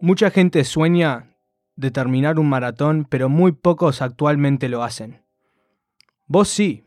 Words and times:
Mucha 0.00 0.30
gente 0.30 0.62
sueña 0.62 1.34
de 1.74 1.90
terminar 1.90 2.38
un 2.38 2.48
maratón, 2.48 3.04
pero 3.08 3.28
muy 3.28 3.50
pocos 3.50 4.00
actualmente 4.00 4.68
lo 4.68 4.84
hacen. 4.84 5.22
Vos 6.26 6.48
sí, 6.48 6.84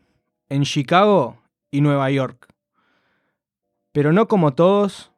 en 0.48 0.62
Chicago 0.62 1.42
y 1.70 1.82
Nueva 1.82 2.10
York. 2.10 2.48
Pero 3.92 4.14
no 4.14 4.28
como 4.28 4.54
todos 4.54 5.12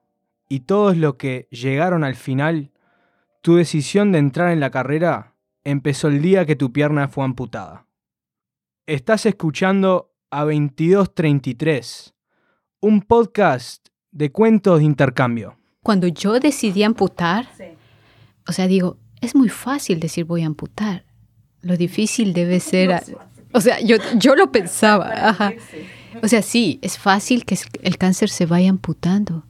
y 0.48 0.60
todos 0.60 0.96
los 0.96 1.14
que 1.14 1.46
llegaron 1.50 2.02
al 2.02 2.16
final, 2.16 2.72
tu 3.42 3.54
decisión 3.54 4.10
de 4.10 4.18
entrar 4.18 4.50
en 4.50 4.58
la 4.58 4.70
carrera 4.70 5.36
empezó 5.62 6.08
el 6.08 6.20
día 6.20 6.46
que 6.46 6.56
tu 6.56 6.72
pierna 6.72 7.06
fue 7.06 7.24
amputada. 7.24 7.86
Estás 8.86 9.24
escuchando 9.24 10.12
a 10.30 10.42
2233, 10.42 12.12
un 12.80 13.02
podcast 13.02 13.88
de 14.10 14.32
cuentos 14.32 14.80
de 14.80 14.84
intercambio. 14.84 15.56
Cuando 15.82 16.08
yo 16.08 16.40
decidí 16.40 16.82
amputar, 16.82 17.46
o 18.46 18.52
sea, 18.52 18.66
digo, 18.66 18.98
es 19.20 19.34
muy 19.34 19.48
fácil 19.48 20.00
decir 20.00 20.24
voy 20.24 20.42
a 20.42 20.46
amputar. 20.46 21.04
Lo 21.62 21.76
difícil 21.76 22.32
debe 22.32 22.60
ser... 22.60 23.02
o 23.52 23.60
sea, 23.60 23.80
yo, 23.80 23.96
yo 24.16 24.34
lo 24.36 24.52
pensaba. 24.52 25.54
O 26.22 26.28
sea, 26.28 26.42
sí, 26.42 26.78
es 26.82 26.98
fácil 26.98 27.44
que 27.44 27.58
el 27.82 27.98
cáncer 27.98 28.28
se 28.30 28.46
vaya 28.46 28.70
amputando, 28.70 29.44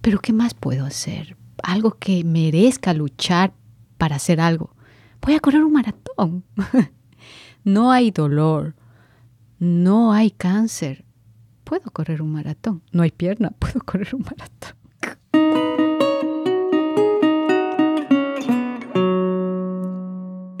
pero 0.00 0.20
¿qué 0.20 0.32
más 0.32 0.54
puedo 0.54 0.84
hacer? 0.84 1.36
Algo 1.62 1.98
que 1.98 2.24
merezca 2.24 2.92
luchar 2.92 3.52
para 3.96 4.16
hacer 4.16 4.40
algo. 4.40 4.74
Voy 5.20 5.34
a 5.34 5.40
correr 5.40 5.62
un 5.62 5.72
maratón. 5.72 6.44
no 7.64 7.92
hay 7.92 8.10
dolor, 8.10 8.74
no 9.58 10.12
hay 10.12 10.32
cáncer. 10.32 11.04
Puedo 11.62 11.90
correr 11.90 12.20
un 12.20 12.32
maratón. 12.32 12.82
No 12.90 13.02
hay 13.02 13.12
pierna, 13.12 13.50
puedo 13.58 13.80
correr 13.80 14.14
un 14.14 14.22
maratón. 14.22 15.71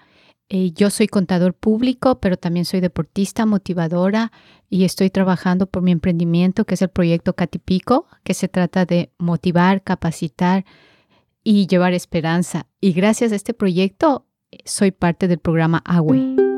Eh, 0.50 0.72
yo 0.72 0.90
soy 0.90 1.08
contador 1.08 1.54
público, 1.54 2.20
pero 2.20 2.38
también 2.38 2.66
soy 2.66 2.82
deportista, 2.82 3.46
motivadora 3.46 4.32
y 4.70 4.84
estoy 4.84 5.10
trabajando 5.10 5.68
por 5.68 5.84
mi 5.84 5.92
emprendimiento, 5.92 6.66
que 6.66 6.74
es 6.74 6.82
el 6.82 6.90
proyecto 6.90 7.34
Katy 7.36 7.60
Pico, 7.60 8.08
que 8.24 8.34
se 8.34 8.48
trata 8.48 8.86
de 8.86 9.14
motivar, 9.18 9.84
capacitar 9.84 10.66
y 11.44 11.68
llevar 11.68 11.94
esperanza. 11.94 12.68
Y 12.82 12.94
gracias 12.94 13.32
a 13.32 13.36
este 13.36 13.54
proyecto 13.54 14.26
soy 14.66 14.92
parte 14.92 15.28
del 15.28 15.40
programa 15.40 15.82
AWE. 15.86 16.51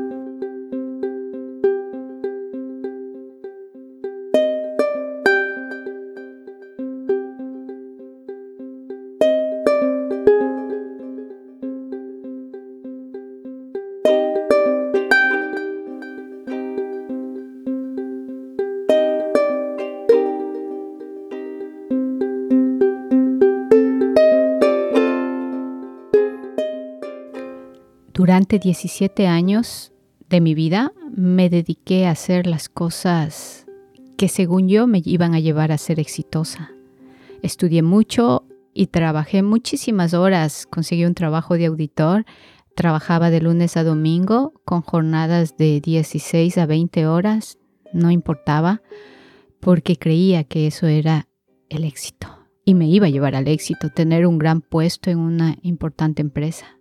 Durante 28.24 28.58
17 28.58 29.26
años 29.26 29.92
de 30.30 30.40
mi 30.40 30.54
vida 30.54 30.94
me 31.14 31.50
dediqué 31.50 32.06
a 32.06 32.12
hacer 32.12 32.46
las 32.46 32.70
cosas 32.70 33.66
que 34.16 34.28
según 34.28 34.66
yo 34.66 34.86
me 34.86 35.02
iban 35.04 35.34
a 35.34 35.40
llevar 35.40 35.72
a 35.72 35.76
ser 35.76 36.00
exitosa. 36.00 36.70
Estudié 37.42 37.82
mucho 37.82 38.46
y 38.72 38.86
trabajé 38.86 39.42
muchísimas 39.42 40.14
horas. 40.14 40.66
Conseguí 40.70 41.04
un 41.04 41.12
trabajo 41.12 41.58
de 41.58 41.66
auditor. 41.66 42.24
Trabajaba 42.74 43.28
de 43.28 43.42
lunes 43.42 43.76
a 43.76 43.84
domingo 43.84 44.54
con 44.64 44.80
jornadas 44.80 45.58
de 45.58 45.82
16 45.82 46.56
a 46.56 46.64
20 46.64 47.06
horas. 47.06 47.58
No 47.92 48.10
importaba 48.10 48.80
porque 49.60 49.96
creía 49.96 50.44
que 50.44 50.66
eso 50.66 50.86
era 50.86 51.28
el 51.68 51.84
éxito. 51.84 52.28
Y 52.64 52.72
me 52.72 52.88
iba 52.88 53.06
a 53.06 53.10
llevar 53.10 53.34
al 53.34 53.48
éxito, 53.48 53.90
tener 53.90 54.26
un 54.26 54.38
gran 54.38 54.62
puesto 54.62 55.10
en 55.10 55.18
una 55.18 55.58
importante 55.60 56.22
empresa. 56.22 56.73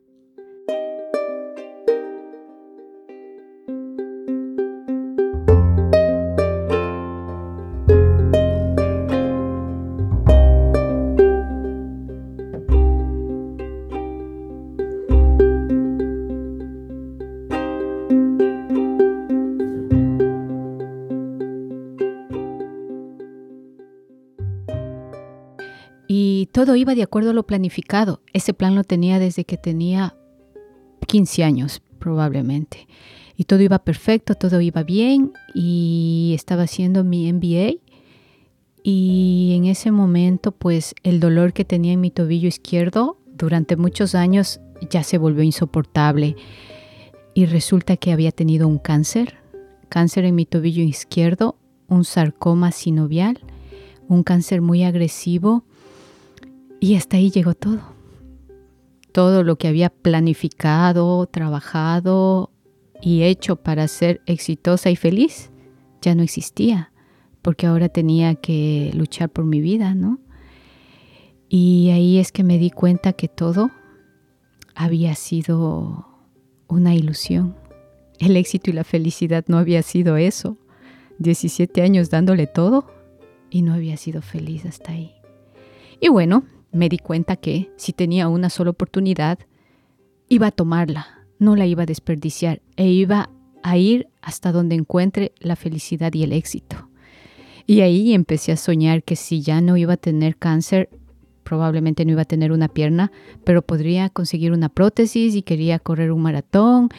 Todo 26.63 26.78
iba 26.78 26.96
de 26.96 27.03
acuerdo 27.03 27.31
a 27.31 27.34
lo 27.34 27.46
planificado. 27.46 28.22
Ese 28.31 28.53
plan 28.53 28.74
lo 28.74 28.85
tenía 28.85 29.19
desde 29.19 29.44
que 29.44 29.57
tenía 29.57 30.16
15 31.07 31.44
años, 31.44 31.81
probablemente. 32.00 32.88
Y 33.35 33.44
todo 33.44 33.62
iba 33.62 33.79
perfecto, 33.79 34.35
todo 34.35 34.62
iba 34.62 34.81
bien 34.84 35.34
y 35.53 36.31
estaba 36.34 36.63
haciendo 36.63 37.03
mi 37.03 37.34
MBA. 37.34 37.81
Y 38.81 39.55
en 39.58 39.66
ese 39.66 39.91
momento, 39.91 40.53
pues 40.53 40.96
el 41.03 41.20
dolor 41.20 41.52
que 41.52 41.66
tenía 41.66 41.91
en 41.91 41.99
mi 41.99 42.11
tobillo 42.11 42.47
izquierdo 42.47 43.17
durante 43.26 43.76
muchos 43.76 44.16
años 44.16 44.61
ya 44.90 45.03
se 45.03 45.17
volvió 45.17 45.43
insoportable. 45.43 46.38
Y 47.34 47.46
resulta 47.46 47.97
que 47.97 48.14
había 48.14 48.32
tenido 48.32 48.70
un 48.70 48.78
cáncer, 48.78 49.35
cáncer 49.90 50.23
en 50.23 50.35
mi 50.35 50.46
tobillo 50.46 50.84
izquierdo, 50.84 51.58
un 51.90 52.05
sarcoma 52.05 52.72
sinovial, 52.72 53.41
un 54.08 54.23
cáncer 54.23 54.61
muy 54.61 54.85
agresivo 54.85 55.66
y 56.84 56.97
hasta 56.97 57.16
ahí 57.16 57.32
llegó 57.32 57.53
todo. 57.53 57.80
Todo 59.14 59.44
lo 59.44 59.56
que 59.56 59.70
había 59.70 59.90
planificado, 59.90 61.26
trabajado 61.28 62.52
y 63.02 63.24
hecho 63.24 63.56
para 63.56 63.88
ser 63.88 64.22
exitosa 64.26 64.90
y 64.90 64.97
feliz 64.97 65.50
ya 66.02 66.14
no 66.14 66.24
existía, 66.24 66.91
porque 67.41 67.68
ahora 67.68 67.88
tenía 67.88 68.35
que 68.35 68.91
luchar 68.96 69.30
por 69.30 69.46
mi 69.46 69.62
vida, 69.62 69.96
¿no? 69.96 70.20
Y 71.47 71.91
ahí 71.91 72.18
es 72.18 72.34
que 72.34 72.44
me 72.44 72.58
di 72.58 72.70
cuenta 72.70 73.14
que 73.14 73.29
todo 73.29 73.72
había 74.76 75.16
sido 75.16 76.06
una 76.68 76.96
ilusión. 76.96 77.56
El 78.20 78.36
éxito 78.36 78.72
y 78.72 78.74
la 78.74 78.84
felicidad 78.84 79.46
no 79.47 79.58
había 79.58 79.84
sido 79.84 80.18
eso. 80.18 80.58
17 81.20 81.82
años 81.82 82.09
dándole 82.09 82.46
todo 82.46 82.88
y 83.50 83.62
no 83.62 83.74
había 83.74 83.96
sido 83.96 84.22
feliz 84.22 84.66
hasta 84.66 84.91
ahí. 84.91 85.14
Y 86.02 86.09
bueno, 86.09 86.44
me 86.73 86.90
di 86.90 86.97
cuenta 86.97 87.35
que 87.37 87.72
si 87.78 87.93
tenía 87.93 88.28
una 88.28 88.49
sola 88.49 88.72
oportunidad, 88.72 89.40
iba 90.28 90.47
a 90.47 90.52
tomarla. 90.52 91.20
no 91.40 91.55
la 91.58 91.66
iba 91.66 91.84
a 91.84 91.85
desperdiciar 91.85 92.61
e 92.78 92.87
iba 92.87 93.29
a 93.64 93.78
ir 93.78 94.08
hasta 94.22 94.52
donde 94.52 94.75
encuentre 94.75 95.34
la 95.40 95.55
felicidad 95.55 96.14
y 96.14 96.23
el 96.23 96.31
éxito. 96.31 96.90
Y 97.66 97.81
ahí 97.81 98.14
empecé 98.14 98.52
a 98.53 98.58
soñar 98.58 99.03
que 99.03 99.16
si 99.16 99.41
ya 99.41 99.59
no 99.59 99.75
iba 99.75 99.93
a 99.93 99.97
tener 99.97 100.37
cáncer, 100.37 100.90
probablemente 101.43 102.05
no 102.05 102.11
iba 102.11 102.22
a 102.22 102.25
tener 102.25 102.52
una 102.52 102.67
pierna, 102.67 103.11
pero 103.43 103.61
podría 103.61 104.09
conseguir 104.09 104.52
una 104.53 104.69
prótesis 104.69 105.35
y 105.35 105.41
quería 105.41 105.79
correr 105.79 106.11
un 106.11 106.22
maratón 106.22 106.90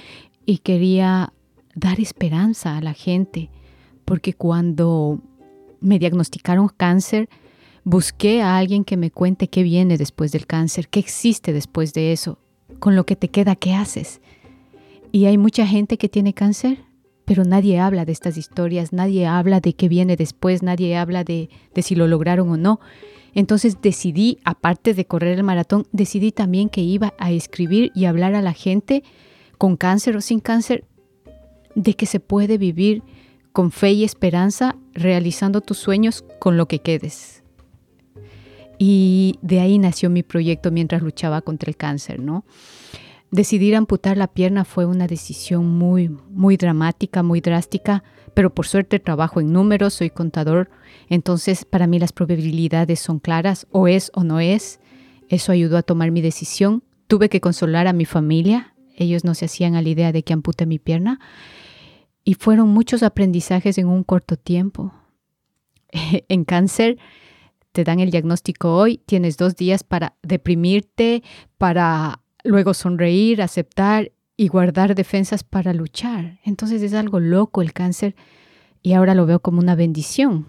y 0.45 0.59
quería 0.59 1.33
dar 1.75 2.01
esperanza 2.01 2.77
a 2.77 2.83
la 2.83 2.93
gente, 2.93 3.51
porque 4.05 4.35
cuando 4.35 5.21
me 5.81 5.99
diagnosticaron 5.99 6.69
cáncer, 6.69 7.29
busqué 7.85 8.43
a 8.43 8.57
alguien 8.57 8.85
que 8.85 8.97
me 8.97 9.11
cuente 9.11 9.49
qué 9.49 9.63
viene 9.63 9.99
después 9.99 10.33
del 10.33 10.47
cáncer, 10.47 10.89
qué 10.89 11.01
existe 11.01 11.53
después 11.53 11.93
de 11.93 12.13
eso, 12.13 12.39
con 12.79 12.97
lo 12.97 13.05
que 13.05 13.15
te 13.15 13.29
queda, 13.29 13.57
qué 13.57 13.75
haces. 13.75 14.21
Y 15.13 15.27
hay 15.27 15.39
mucha 15.39 15.67
gente 15.67 15.99
que 15.99 16.09
tiene 16.09 16.35
cáncer, 16.35 16.79
pero 17.25 17.45
nadie 17.45 17.79
habla 17.79 18.05
de 18.05 18.13
estas 18.13 18.37
historias, 18.37 18.93
nadie 18.93 19.27
habla 19.27 19.61
de 19.61 19.75
qué 19.75 19.89
viene 19.89 20.17
después, 20.17 20.63
nadie 20.63 20.97
habla 20.97 21.25
de, 21.25 21.51
de 21.75 21.83
si 21.83 21.95
lo 21.95 22.07
lograron 22.07 22.51
o 22.51 22.57
no. 22.57 22.81
Entonces 23.35 23.79
decidí, 23.81 24.39
aparte 24.45 24.95
de 24.95 25.07
correr 25.07 25.39
el 25.39 25.45
maratón, 25.45 25.87
decidí 25.93 26.33
también 26.33 26.69
que 26.69 26.81
iba 26.81 27.15
a 27.19 27.33
escribir 27.33 27.93
y 27.95 28.07
hablar 28.07 28.35
a 28.35 28.43
la 28.43 28.53
gente 28.53 29.03
con 29.59 29.77
cáncer 29.77 30.17
o 30.17 30.21
sin 30.21 30.41
cáncer 30.41 30.85
de 31.75 31.95
que 31.95 32.07
se 32.07 32.21
puede 32.21 32.59
vivir 32.59 33.03
con 33.53 33.71
fe 33.71 33.93
y 33.93 34.05
esperanza 34.05 34.77
realizando 34.93 35.61
tus 35.61 35.79
sueños 35.79 36.25
con 36.39 36.57
lo 36.57 36.67
que 36.67 36.81
quedes. 36.81 37.44
Y 38.79 39.39
de 39.43 39.61
ahí 39.61 39.79
nació 39.79 40.11
mi 40.11 40.23
proyecto 40.23 40.71
mientras 40.71 41.03
luchaba 41.03 41.43
contra 41.43 41.71
el 41.71 41.77
cáncer, 41.77 42.21
¿no? 42.21 42.45
Decidir 43.31 43.75
amputar 43.75 44.17
la 44.17 44.29
pierna 44.29 44.65
fue 44.65 44.87
una 44.87 45.07
decisión 45.07 45.67
muy, 45.67 46.09
muy 46.31 46.57
dramática, 46.57 47.23
muy 47.23 47.41
drástica, 47.41 48.05
pero 48.33 48.55
por 48.55 48.67
suerte 48.67 49.01
trabajo 49.01 49.41
en 49.41 49.53
números, 49.53 49.95
soy 49.95 50.11
contador, 50.11 50.71
entonces 51.09 51.65
para 51.65 51.87
mí 51.87 51.99
las 51.99 52.13
probabilidades 52.13 53.01
son 53.01 53.19
claras, 53.19 53.67
o 53.71 53.89
es 53.89 54.13
o 54.15 54.23
no 54.23 54.41
es. 54.41 54.81
Eso 55.29 55.53
ayudó 55.53 55.79
a 55.79 55.83
tomar 55.83 56.11
mi 56.11 56.21
decisión. 56.21 56.85
Tuve 57.09 57.29
que 57.29 57.41
consolar 57.41 57.87
a 57.89 57.93
mi 57.93 58.05
familia, 58.05 58.75
ellos 58.97 59.25
no 59.25 59.35
se 59.35 59.47
hacían 59.47 59.75
a 59.75 59.83
la 59.83 59.89
idea 59.89 60.13
de 60.13 60.23
que 60.23 60.33
ampute 60.33 60.67
mi 60.67 60.79
pierna, 60.79 61.19
y 62.23 62.35
fueron 62.35 62.69
muchos 62.69 63.03
aprendizajes 63.03 63.79
en 63.79 63.89
un 63.89 64.05
corto 64.05 64.37
tiempo. 64.37 64.93
en 66.29 66.45
cáncer 66.45 66.99
te 67.75 67.83
dan 67.83 67.99
el 67.99 68.13
diagnóstico 68.13 68.77
hoy, 68.77 68.99
tienes 68.99 69.37
dos 69.37 69.57
días 69.57 69.83
para 69.83 70.15
deprimirte, 70.23 71.25
para 71.59 72.23
luego 72.45 72.73
sonreír, 72.73 73.43
aceptar 73.43 74.13
y 74.37 74.47
guardar 74.47 74.95
defensas 74.95 75.43
para 75.43 75.75
luchar. 75.75 76.39
Entonces 76.45 76.83
es 76.83 76.95
algo 76.95 77.19
loco 77.19 77.63
el 77.63 77.73
cáncer 77.73 78.15
y 78.81 78.93
ahora 78.93 79.17
lo 79.17 79.27
veo 79.27 79.41
como 79.41 79.59
una 79.59 79.75
bendición 79.75 80.47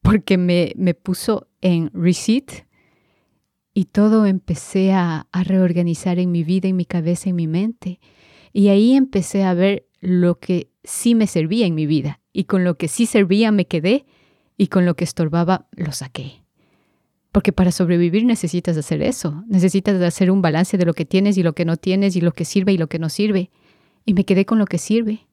porque 0.00 0.38
me, 0.38 0.72
me 0.76 0.94
puso 0.94 1.46
en 1.60 1.90
reset 1.92 2.66
y 3.74 3.84
todo 3.84 4.24
empecé 4.24 4.94
a, 4.94 5.28
a 5.30 5.44
reorganizar 5.44 6.18
en 6.18 6.32
mi 6.32 6.42
vida, 6.42 6.68
en 6.68 6.76
mi 6.76 6.86
cabeza, 6.86 7.28
en 7.28 7.36
mi 7.36 7.48
mente. 7.48 8.00
Y 8.54 8.68
ahí 8.68 8.94
empecé 8.94 9.44
a 9.44 9.52
ver 9.52 9.86
lo 10.00 10.38
que 10.38 10.70
sí 10.84 11.14
me 11.14 11.26
servía 11.26 11.66
en 11.66 11.74
mi 11.74 11.84
vida 11.84 12.22
y 12.32 12.44
con 12.44 12.64
lo 12.64 12.78
que 12.78 12.88
sí 12.88 13.04
servía 13.04 13.52
me 13.52 13.66
quedé 13.66 14.06
y 14.56 14.68
con 14.68 14.86
lo 14.86 14.96
que 14.96 15.04
estorbaba 15.04 15.68
lo 15.72 15.92
saqué. 15.92 16.41
Porque 17.32 17.52
para 17.52 17.72
sobrevivir 17.72 18.24
necesitas 18.24 18.76
hacer 18.76 19.02
eso, 19.02 19.42
necesitas 19.48 20.00
hacer 20.02 20.30
un 20.30 20.42
balance 20.42 20.76
de 20.76 20.84
lo 20.84 20.92
que 20.94 21.06
tienes 21.06 21.38
y 21.38 21.42
lo 21.42 21.54
que 21.54 21.64
no 21.64 21.76
tienes 21.76 22.14
y 22.14 22.20
lo 22.20 22.32
que 22.32 22.44
sirve 22.44 22.72
y 22.72 22.78
lo 22.78 22.88
que 22.88 22.98
no 22.98 23.08
sirve. 23.08 23.50
Y 24.04 24.14
me 24.14 24.24
quedé 24.24 24.44
con 24.44 24.58
lo 24.58 24.66
que 24.66 24.78
sirve. 24.78 25.26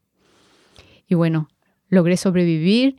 Y 1.07 1.15
bueno, 1.15 1.49
logré 1.89 2.17
sobrevivir, 2.17 2.95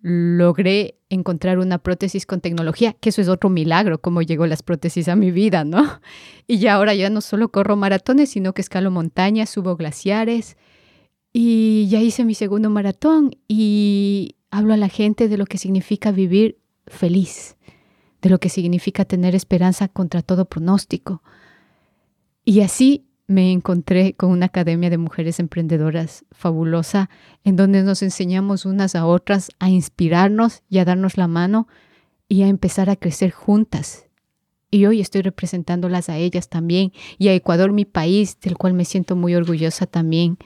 logré 0.00 0.98
encontrar 1.08 1.58
una 1.58 1.78
prótesis 1.78 2.26
con 2.26 2.40
tecnología, 2.40 2.92
que 2.92 3.08
eso 3.08 3.22
es 3.22 3.28
otro 3.28 3.48
milagro, 3.48 4.00
cómo 4.00 4.22
llegó 4.22 4.46
las 4.46 4.62
prótesis 4.62 5.08
a 5.08 5.16
mi 5.16 5.30
vida, 5.30 5.64
¿no? 5.64 6.00
Y 6.46 6.58
ya 6.58 6.74
ahora 6.74 6.94
ya 6.94 7.10
no 7.10 7.20
solo 7.20 7.50
corro 7.50 7.76
maratones, 7.76 8.30
sino 8.30 8.52
que 8.52 8.62
escalo 8.62 8.90
montañas, 8.90 9.50
subo 9.50 9.76
glaciares, 9.76 10.56
y 11.32 11.88
ya 11.88 12.00
hice 12.00 12.24
mi 12.24 12.34
segundo 12.34 12.70
maratón 12.70 13.32
y 13.46 14.36
hablo 14.50 14.74
a 14.74 14.78
la 14.78 14.88
gente 14.88 15.28
de 15.28 15.36
lo 15.36 15.46
que 15.46 15.58
significa 15.58 16.10
vivir 16.10 16.58
feliz, 16.86 17.56
de 18.22 18.30
lo 18.30 18.38
que 18.38 18.48
significa 18.48 19.04
tener 19.04 19.34
esperanza 19.34 19.88
contra 19.88 20.22
todo 20.22 20.44
pronóstico. 20.46 21.22
Y 22.44 22.60
así 22.60 23.06
me 23.26 23.52
encontré 23.52 24.14
con 24.14 24.30
una 24.30 24.46
academia 24.46 24.90
de 24.90 24.98
mujeres 24.98 25.38
emprendedoras 25.38 26.24
fabulosa, 26.32 27.10
en 27.44 27.56
donde 27.56 27.82
nos 27.82 28.02
enseñamos 28.02 28.64
unas 28.64 28.94
a 28.94 29.06
otras 29.06 29.50
a 29.58 29.68
inspirarnos 29.68 30.62
y 30.68 30.78
a 30.78 30.84
darnos 30.84 31.18
la 31.18 31.28
mano 31.28 31.68
y 32.26 32.42
a 32.42 32.48
empezar 32.48 32.90
a 32.90 32.96
crecer 32.96 33.30
juntas. 33.30 34.06
Y 34.70 34.86
hoy 34.86 35.00
estoy 35.00 35.22
representándolas 35.22 36.08
a 36.08 36.16
ellas 36.16 36.48
también 36.48 36.92
y 37.18 37.28
a 37.28 37.34
Ecuador, 37.34 37.72
mi 37.72 37.84
país, 37.84 38.38
del 38.40 38.56
cual 38.56 38.74
me 38.74 38.84
siento 38.84 39.14
muy 39.16 39.34
orgullosa 39.34 39.86
también 39.86 40.38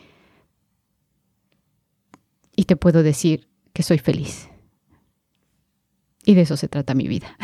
y 2.57 2.65
te 2.65 2.77
puedo 2.77 3.03
decir 3.03 3.49
que 3.73 3.83
soy 3.83 3.99
feliz. 3.99 4.52
Y 6.25 6.35
de 6.35 6.43
eso 6.43 6.57
se 6.57 6.69
trata 6.69 6.95
mi 6.95 7.09
vida. 7.09 7.37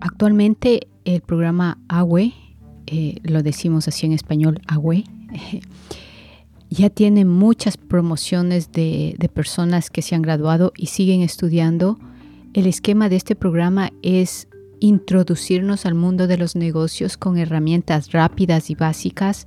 Actualmente 0.00 0.88
el 1.04 1.20
programa 1.20 1.78
AWE, 1.88 2.32
eh, 2.86 3.16
lo 3.22 3.42
decimos 3.42 3.86
así 3.86 4.06
en 4.06 4.12
español, 4.12 4.60
AWE, 4.66 5.04
ya 6.70 6.90
tiene 6.90 7.24
muchas 7.24 7.76
promociones 7.76 8.72
de, 8.72 9.14
de 9.18 9.28
personas 9.28 9.90
que 9.90 10.02
se 10.02 10.14
han 10.14 10.22
graduado 10.22 10.72
y 10.76 10.86
siguen 10.86 11.22
estudiando. 11.22 11.98
El 12.54 12.66
esquema 12.66 13.08
de 13.08 13.16
este 13.16 13.36
programa 13.36 13.92
es 14.02 14.48
introducirnos 14.80 15.86
al 15.86 15.94
mundo 15.94 16.26
de 16.26 16.36
los 16.36 16.56
negocios 16.56 17.16
con 17.16 17.38
herramientas 17.38 18.12
rápidas 18.12 18.70
y 18.70 18.74
básicas 18.74 19.46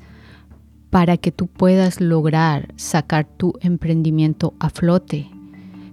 para 0.90 1.18
que 1.18 1.32
tú 1.32 1.48
puedas 1.48 2.02
lograr 2.02 2.74
sacar 2.76 3.28
tu 3.38 3.54
emprendimiento 3.62 4.54
a 4.60 4.70
flote. 4.70 5.30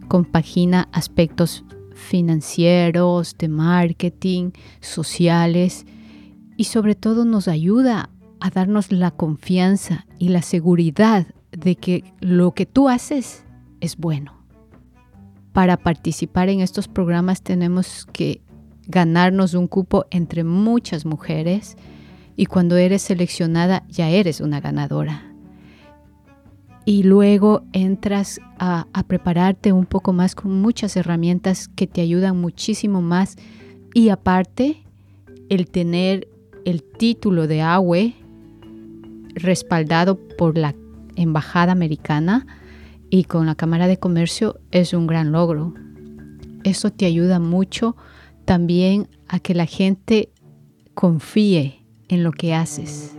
Compagina 0.09 0.89
aspectos 0.93 1.65
financieros, 1.95 3.37
de 3.39 3.49
marketing, 3.49 4.51
sociales 4.81 5.87
y 6.57 6.65
sobre 6.65 6.95
todo 6.95 7.25
nos 7.25 7.49
ayuda 7.49 8.11
a 8.41 8.51
darnos 8.51 8.93
la 8.93 9.11
confianza 9.11 10.07
y 10.19 10.29
la 10.29 10.43
seguridad 10.43 11.27
de 11.53 11.77
que 11.77 12.05
lo 12.21 12.53
que 12.53 12.67
tú 12.67 12.89
haces 12.89 13.45
es 13.81 13.97
bueno. 13.97 14.33
Para 15.53 15.77
participar 15.77 16.49
en 16.49 16.61
estos 16.61 16.89
programas 16.89 17.43
tenemos 17.43 18.07
que 18.13 18.43
ganarnos 18.87 19.55
un 19.55 19.69
cupo 19.69 20.07
entre 20.11 20.45
muchas 20.45 21.07
mujeres 21.07 21.77
y 22.37 22.47
cuando 22.47 22.77
eres 22.77 23.03
seleccionada 23.03 23.85
ya 23.89 24.11
eres 24.11 24.41
una 24.41 24.61
ganadora 24.61 25.37
y 26.87 27.03
luego 27.03 27.65
entras 27.73 28.41
a, 28.59 28.87
prepararte 29.09 29.73
un 29.73 29.87
poco 29.87 30.13
más 30.13 30.35
con 30.35 30.63
muchas 30.63 30.97
herramientas 30.97 31.69
que 31.69 31.89
te 31.89 32.01
ayudan 32.01 32.41
muchísimo 32.41 33.03
más 33.03 33.37
y 33.93 34.09
aparte 34.09 34.85
el 35.49 35.69
tener 35.69 36.29
el 36.65 36.85
título 36.85 37.49
de 37.49 37.61
AWE 37.61 38.15
respaldado 39.37 40.19
por 40.37 40.59
la 40.59 40.75
Embajada 41.15 41.73
Americana 41.73 42.47
y 43.09 43.25
con 43.25 43.47
la 43.47 43.55
Cámara 43.55 43.87
de 43.87 43.99
Comercio 43.99 44.59
es 44.71 44.93
un 44.93 45.07
gran 45.07 45.33
logro. 45.33 45.73
Eso 46.65 46.91
te 46.91 47.07
ayuda 47.07 47.39
mucho 47.39 47.97
también 48.45 49.09
a 49.29 49.39
que 49.39 49.55
la 49.55 49.67
gente 49.67 50.31
confíe 50.95 51.85
en 52.09 52.25
lo 52.25 52.33
que 52.33 52.55
haces. 52.55 53.17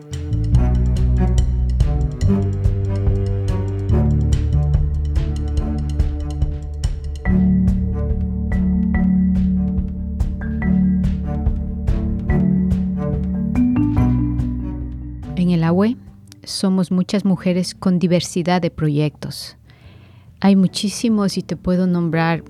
Somos 16.48 16.92
muchas 16.92 17.26
mujeres 17.26 17.76
con 17.76 18.00
diversidad 18.00 18.62
de 18.62 18.72
proyectos. 18.72 19.58
Hay 20.40 20.56
muchísimos 20.56 21.38
y 21.38 21.44
te 21.44 21.56
puedo 21.56 21.88
nombrar 21.88 22.44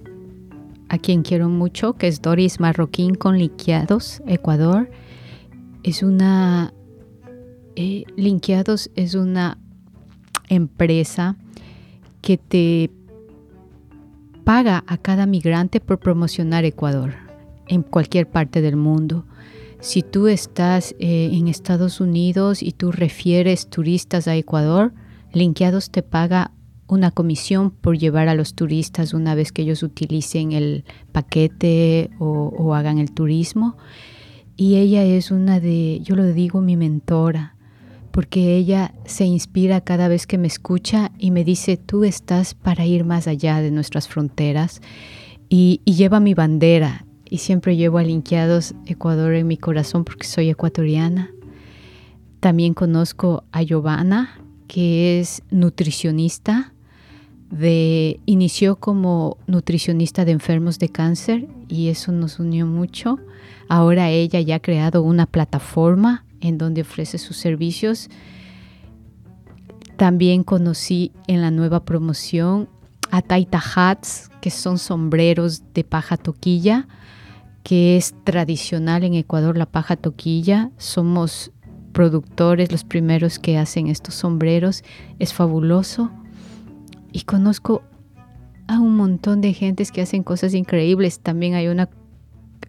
a 0.89 0.97
quien 0.97 1.23
quiero 1.23 1.49
mucho, 1.49 1.93
que 1.93 2.07
es 2.07 2.21
Doris 2.21 2.59
Marroquín 2.59 3.15
con 3.15 3.37
Linkeados, 3.37 4.21
Ecuador. 4.27 4.89
Es 5.83 6.03
una... 6.03 6.73
Eh, 7.75 8.05
es 8.95 9.13
una 9.13 9.57
empresa 10.49 11.35
que 12.21 12.37
te 12.37 12.89
paga 14.43 14.83
a 14.87 14.97
cada 14.97 15.25
migrante 15.25 15.79
por 15.79 15.99
promocionar 15.99 16.65
Ecuador 16.65 17.13
en 17.67 17.83
cualquier 17.83 18.29
parte 18.29 18.61
del 18.61 18.77
mundo. 18.77 19.25
Si 19.79 20.01
tú 20.01 20.27
estás 20.27 20.95
eh, 20.99 21.29
en 21.33 21.47
Estados 21.47 22.01
Unidos 22.01 22.63
y 22.63 22.71
tú 22.71 22.91
refieres 22.91 23.69
turistas 23.69 24.27
a 24.27 24.35
Ecuador, 24.35 24.93
Linkeados 25.33 25.91
te 25.91 26.01
paga 26.01 26.51
una 26.87 27.11
comisión 27.11 27.69
por 27.69 27.97
llevar 27.97 28.27
a 28.27 28.33
los 28.33 28.55
turistas 28.55 29.13
una 29.13 29.35
vez 29.35 29.51
que 29.51 29.61
ellos 29.61 29.83
utilicen 29.83 30.51
el 30.53 30.85
paquete 31.11 32.09
o, 32.17 32.73
hagan 32.73 32.97
el 32.97 33.11
turismo. 33.11 33.77
Y 34.55 34.77
ella 34.77 35.03
es 35.03 35.29
una 35.29 35.59
de, 35.59 35.99
yo 36.01 36.15
lo 36.15 36.25
digo, 36.25 36.61
mi 36.61 36.75
mentora, 36.75 37.55
porque 38.11 38.55
ella 38.55 38.95
se 39.05 39.25
inspira 39.25 39.81
cada 39.81 40.07
vez 40.07 40.25
que 40.25 40.39
me 40.39 40.47
escucha 40.47 41.11
y 41.19 41.29
me 41.29 41.43
dice, 41.43 41.77
tú 41.77 42.03
estás 42.03 42.55
para 42.55 42.85
ir 42.85 43.03
más 43.03 43.27
allá 43.27 43.61
de 43.61 43.69
nuestras 43.69 44.07
fronteras. 44.07 44.81
Y 45.49 45.81
lleva 45.85 46.19
mi 46.19 46.33
bandera 46.33 47.06
y 47.29 47.39
siempre 47.39 47.75
llevo 47.75 47.97
a 47.97 48.03
Linkeados 48.03 48.73
Ecuador 48.85 49.33
en 49.33 49.47
mi 49.47 49.57
corazón 49.57 50.03
porque 50.03 50.27
soy 50.27 50.49
ecuatoriana. 50.49 51.31
También 52.39 52.73
conozco 52.73 53.43
a 53.51 53.61
Giovanna, 53.63 54.39
que 54.67 55.19
es 55.19 55.41
nutricionista. 55.49 56.73
De, 57.49 58.19
inició 58.25 58.75
como 58.75 59.37
nutricionista 59.47 60.25
de 60.25 60.33
enfermos 60.33 60.79
de 60.79 60.89
cáncer 60.89 61.47
y 61.69 61.87
eso 61.87 62.11
nos 62.11 62.39
unió 62.39 62.65
mucho. 62.65 63.19
Ahora 63.69 64.09
ella 64.09 64.41
ya 64.41 64.55
ha 64.55 64.59
creado 64.59 65.01
una 65.01 65.25
plataforma 65.25 66.25
en 66.41 66.57
donde 66.57 66.81
ofrece 66.81 67.17
sus 67.17 67.37
servicios. 67.37 68.09
También 69.95 70.43
conocí 70.43 71.11
en 71.27 71.41
la 71.41 71.49
nueva 71.49 71.85
promoción 71.85 72.69
a 73.11 73.21
Taita 73.21 73.61
Hats, 73.75 74.29
que 74.41 74.51
son 74.51 74.77
sombreros 74.77 75.63
de 75.73 75.85
paja 75.85 76.17
toquilla 76.17 76.87
que 77.67 77.97
es 77.97 78.15
tradicional 78.23 79.03
en 79.03 79.13
Ecuador, 79.13 79.57
la 79.57 79.65
paja 79.65 79.97
toquilla. 79.97 80.71
Somos 80.77 81.51
productores, 81.91 82.71
los 82.71 82.85
primeros 82.85 83.39
que 83.39 83.57
hacen 83.57 83.87
estos 83.87 84.13
sombreros. 84.13 84.85
Es 85.19 85.33
fabuloso. 85.33 86.09
Y 87.11 87.23
conozco 87.23 87.83
a 88.69 88.79
un 88.79 88.95
montón 88.95 89.41
de 89.41 89.51
gentes 89.51 89.91
que 89.91 89.99
hacen 89.99 90.23
cosas 90.23 90.53
increíbles. 90.53 91.19
También 91.19 91.55
hay 91.55 91.67
una 91.67 91.89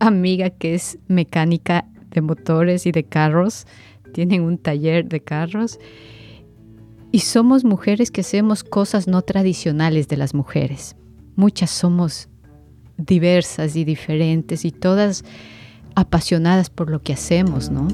amiga 0.00 0.50
que 0.50 0.74
es 0.74 0.98
mecánica 1.06 1.84
de 2.10 2.20
motores 2.20 2.84
y 2.84 2.90
de 2.90 3.04
carros. 3.04 3.68
Tienen 4.12 4.42
un 4.42 4.58
taller 4.58 5.08
de 5.08 5.20
carros. 5.20 5.78
Y 7.12 7.20
somos 7.20 7.62
mujeres 7.62 8.10
que 8.10 8.22
hacemos 8.22 8.64
cosas 8.64 9.06
no 9.06 9.22
tradicionales 9.22 10.08
de 10.08 10.16
las 10.16 10.34
mujeres. 10.34 10.96
Muchas 11.36 11.70
somos 11.70 12.28
diversas 12.98 13.76
y 13.76 13.84
diferentes 13.84 14.64
y 14.64 14.72
todas 14.72 15.24
apasionadas 15.94 16.68
por 16.68 16.90
lo 16.90 17.02
que 17.02 17.14
hacemos, 17.14 17.70
¿no? 17.70 17.88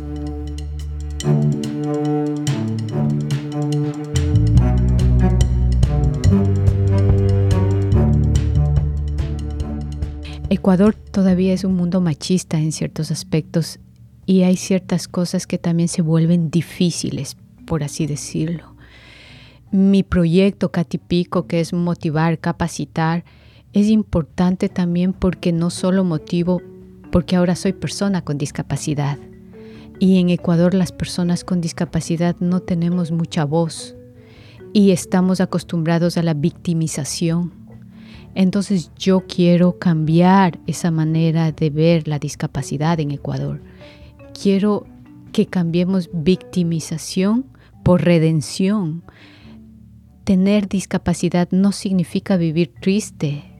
Ecuador 10.51 10.95
todavía 10.95 11.53
es 11.53 11.65
un 11.65 11.75
mundo 11.75 12.01
machista 12.01 12.59
en 12.59 12.73
ciertos 12.73 13.11
aspectos 13.11 13.79
y 14.27 14.43
hay 14.43 14.57
ciertas 14.57 15.09
cosas 15.09 15.47
que 15.47 15.59
también 15.59 15.89
se 15.89 16.03
vuelven 16.03 16.51
difíciles, 16.51 17.37
por 17.67 17.83
así 17.83 18.07
decirlo. 18.07 18.75
Mi 19.71 20.03
proyecto 20.03 20.71
Catipico, 20.71 21.47
que 21.47 21.61
es 21.61 21.73
motivar, 21.73 22.39
capacitar, 22.39 23.25
es 23.75 23.89
importante 23.89 24.69
también 24.69 25.13
porque 25.13 25.53
no 25.53 25.69
solo 25.69 26.05
motivo, 26.05 26.63
porque 27.11 27.35
ahora 27.35 27.57
soy 27.57 27.73
persona 27.73 28.23
con 28.23 28.39
discapacidad. 28.39 29.19
Y 29.99 30.21
en 30.21 30.31
Ecuador 30.31 30.75
las 30.75 30.93
personas 30.93 31.43
con 31.43 31.61
discapacidad 31.61 32.37
no 32.39 32.61
tenemos 32.61 33.11
mucha 33.11 33.45
voz 33.45 33.97
y 34.73 34.93
estamos 34.93 35.41
acostumbrados 35.41 36.17
a 36.17 36.23
la 36.23 36.35
victimización. 36.35 37.53
Entonces 38.37 38.93
yo 38.97 39.25
quiero 39.27 39.79
cambiar 39.79 40.59
esa 40.67 40.93
manera 40.93 41.51
de 41.51 41.71
ver 41.71 42.07
la 42.07 42.21
discapacidad 42.21 42.99
en 43.01 43.11
Ecuador. 43.11 43.61
Quiero 44.41 44.87
que 45.33 45.47
cambiemos 45.47 46.11
victimización 46.13 47.47
por 47.83 48.05
redención. 48.05 49.03
Tener 50.23 50.69
discapacidad 50.69 51.49
no 51.51 51.73
significa 51.73 52.37
vivir 52.37 52.73
triste, 52.81 53.54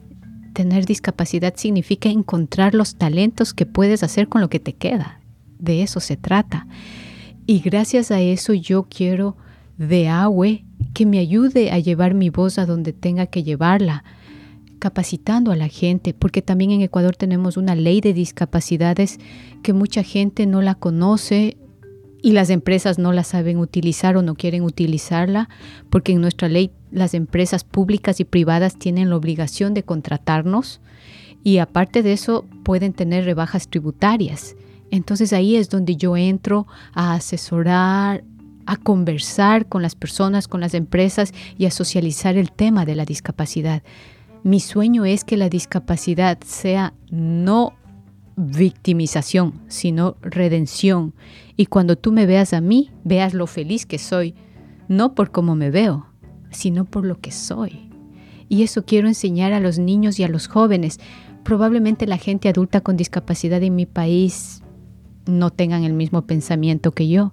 tener 0.55 0.87
discapacidad 0.87 1.53
significa 1.57 2.09
encontrar 2.09 2.75
los 2.75 2.95
talentos 2.95 3.53
que 3.53 3.67
puedes 3.67 4.03
hacer 4.03 4.29
con 4.29 4.41
lo 4.41 4.49
que 4.49 4.61
te 4.61 4.73
queda. 4.73 5.21
De 5.59 5.83
eso 5.83 6.01
se 6.01 6.17
trata. 6.17 6.67
Y 7.47 7.59
gracias 7.61 8.11
a 8.11 8.21
eso 8.21 8.55
yo 8.55 8.85
quiero 8.89 9.37
de 9.77 10.09
agua 10.09 10.49
que 10.95 11.05
me 11.05 11.19
ayude 11.19 11.73
a 11.73 11.79
llevar 11.79 12.15
mi 12.15 12.31
voz 12.31 12.59
a 12.59 12.65
donde 12.65 12.93
tenga 12.93 13.27
que 13.27 13.43
llevarla, 13.43 14.05
capacitando 14.79 15.51
a 15.51 15.57
la 15.57 15.69
gente, 15.69 16.15
porque 16.15 16.43
también 16.43 16.71
en 16.71 16.81
Ecuador 16.81 17.17
tenemos 17.17 17.57
una 17.57 17.75
ley 17.75 18.01
de 18.01 18.15
discapacidades 18.15 19.19
que 19.63 19.73
mucha 19.73 20.03
gente 20.03 20.47
no 20.47 20.63
la 20.63 20.75
conoce 20.75 21.57
y 22.25 22.33
las 22.33 22.49
empresas 22.49 22.99
no 22.99 23.13
la 23.13 23.23
saben 23.23 23.59
utilizar 23.59 24.17
o 24.17 24.23
no 24.23 24.35
quieren 24.35 24.63
utilizarla, 24.63 25.51
porque 25.91 26.13
en 26.13 26.23
nuestra 26.23 26.49
ley 26.49 26.71
las 26.91 27.13
empresas 27.13 27.65
públicas 27.65 28.19
y 28.19 28.25
privadas 28.25 28.79
tienen 28.79 29.11
la 29.11 29.17
obligación 29.17 29.75
de 29.75 29.83
contratarnos 29.83 30.81
y 31.43 31.59
aparte 31.59 32.03
de 32.03 32.15
eso 32.15 32.47
pueden 32.63 32.95
tener 32.95 33.27
rebajas 33.27 33.69
tributarias. 33.69 34.57
Entonces 34.91 35.35
ahí 35.35 35.57
es 35.57 35.69
donde 35.69 35.97
yo 35.97 36.17
entro 36.17 36.67
a 36.95 37.13
asesorar, 37.13 38.25
a 38.65 38.77
conversar 38.79 39.67
con 39.67 39.83
las 39.83 39.95
personas, 39.95 40.49
con 40.49 40.63
las 40.63 40.73
empresas 40.73 41.35
y 41.59 41.67
a 41.67 41.71
socializar 41.71 42.39
el 42.39 42.53
tema 42.53 42.87
de 42.87 42.95
la 42.95 43.05
discapacidad. 43.05 43.83
Mi 44.45 44.61
sueño 44.61 45.05
es 45.05 45.25
que 45.25 45.37
la 45.37 45.51
discapacidad 45.51 46.39
sea 46.43 46.95
no 47.11 47.75
victimización, 48.37 49.61
sino 49.69 50.17
redención. 50.21 51.15
Y 51.57 51.67
cuando 51.67 51.97
tú 51.97 52.13
me 52.13 52.27
veas 52.27 52.53
a 52.53 52.61
mí, 52.61 52.91
veas 53.05 53.35
lo 53.35 53.47
feliz 53.47 53.87
que 53.87 53.99
soy, 53.99 54.35
no 54.89 55.15
por 55.15 55.31
cómo 55.31 55.55
me 55.55 55.71
veo, 55.71 56.07
sino 56.51 56.85
por 56.85 57.05
lo 57.05 57.21
que 57.21 57.31
soy. 57.31 57.91
Y 58.49 58.63
eso 58.63 58.85
quiero 58.85 59.09
enseñar 59.09 59.53
a 59.53 59.61
los 59.61 59.79
niños 59.79 60.19
y 60.19 60.25
a 60.25 60.29
los 60.29 60.49
jóvenes. 60.49 61.01
Probablemente 61.45 62.07
la 62.07 62.19
gente 62.19 62.49
adulta 62.49 62.81
con 62.81 62.97
discapacidad 62.97 63.63
en 63.63 63.75
mi 63.75 63.87
país 63.87 64.63
no 65.27 65.51
tengan 65.51 65.85
el 65.85 65.95
mismo 65.95 66.27
pensamiento 66.27 66.93
que 66.93 67.09
yo, 67.09 67.33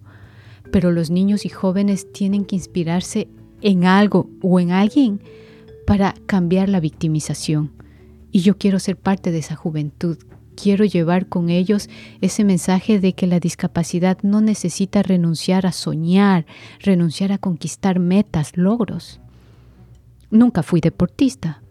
pero 0.72 0.92
los 0.92 1.10
niños 1.10 1.46
y 1.46 1.50
jóvenes 1.50 2.12
tienen 2.12 2.46
que 2.46 2.56
inspirarse 2.56 3.28
en 3.62 3.86
algo 3.86 4.30
o 4.42 4.60
en 4.60 4.72
alguien 4.72 5.22
para 5.86 6.14
cambiar 6.26 6.70
la 6.70 6.80
victimización. 6.80 7.72
Y 8.32 8.42
yo 8.42 8.58
quiero 8.58 8.80
ser 8.80 8.96
parte 8.96 9.32
de 9.32 9.40
esa 9.40 9.56
juventud 9.56 10.18
quiero 10.62 10.86
llevar 10.86 11.28
con 11.28 11.50
ellos 11.50 11.90
ese 12.22 12.44
mensaje 12.44 13.00
de 13.00 13.14
que 13.14 13.26
la 13.26 13.40
discapacidad 13.40 14.20
no 14.22 14.42
necesita 14.42 15.02
renunciar 15.02 15.66
a 15.66 15.72
soñar, 15.72 16.46
renunciar 16.80 17.32
a 17.32 17.40
conquistar 17.40 18.00
metas, 18.00 18.56
logros. 18.56 19.20
Nunca 20.30 20.62
fui 20.62 20.80
deportista, 20.80 21.64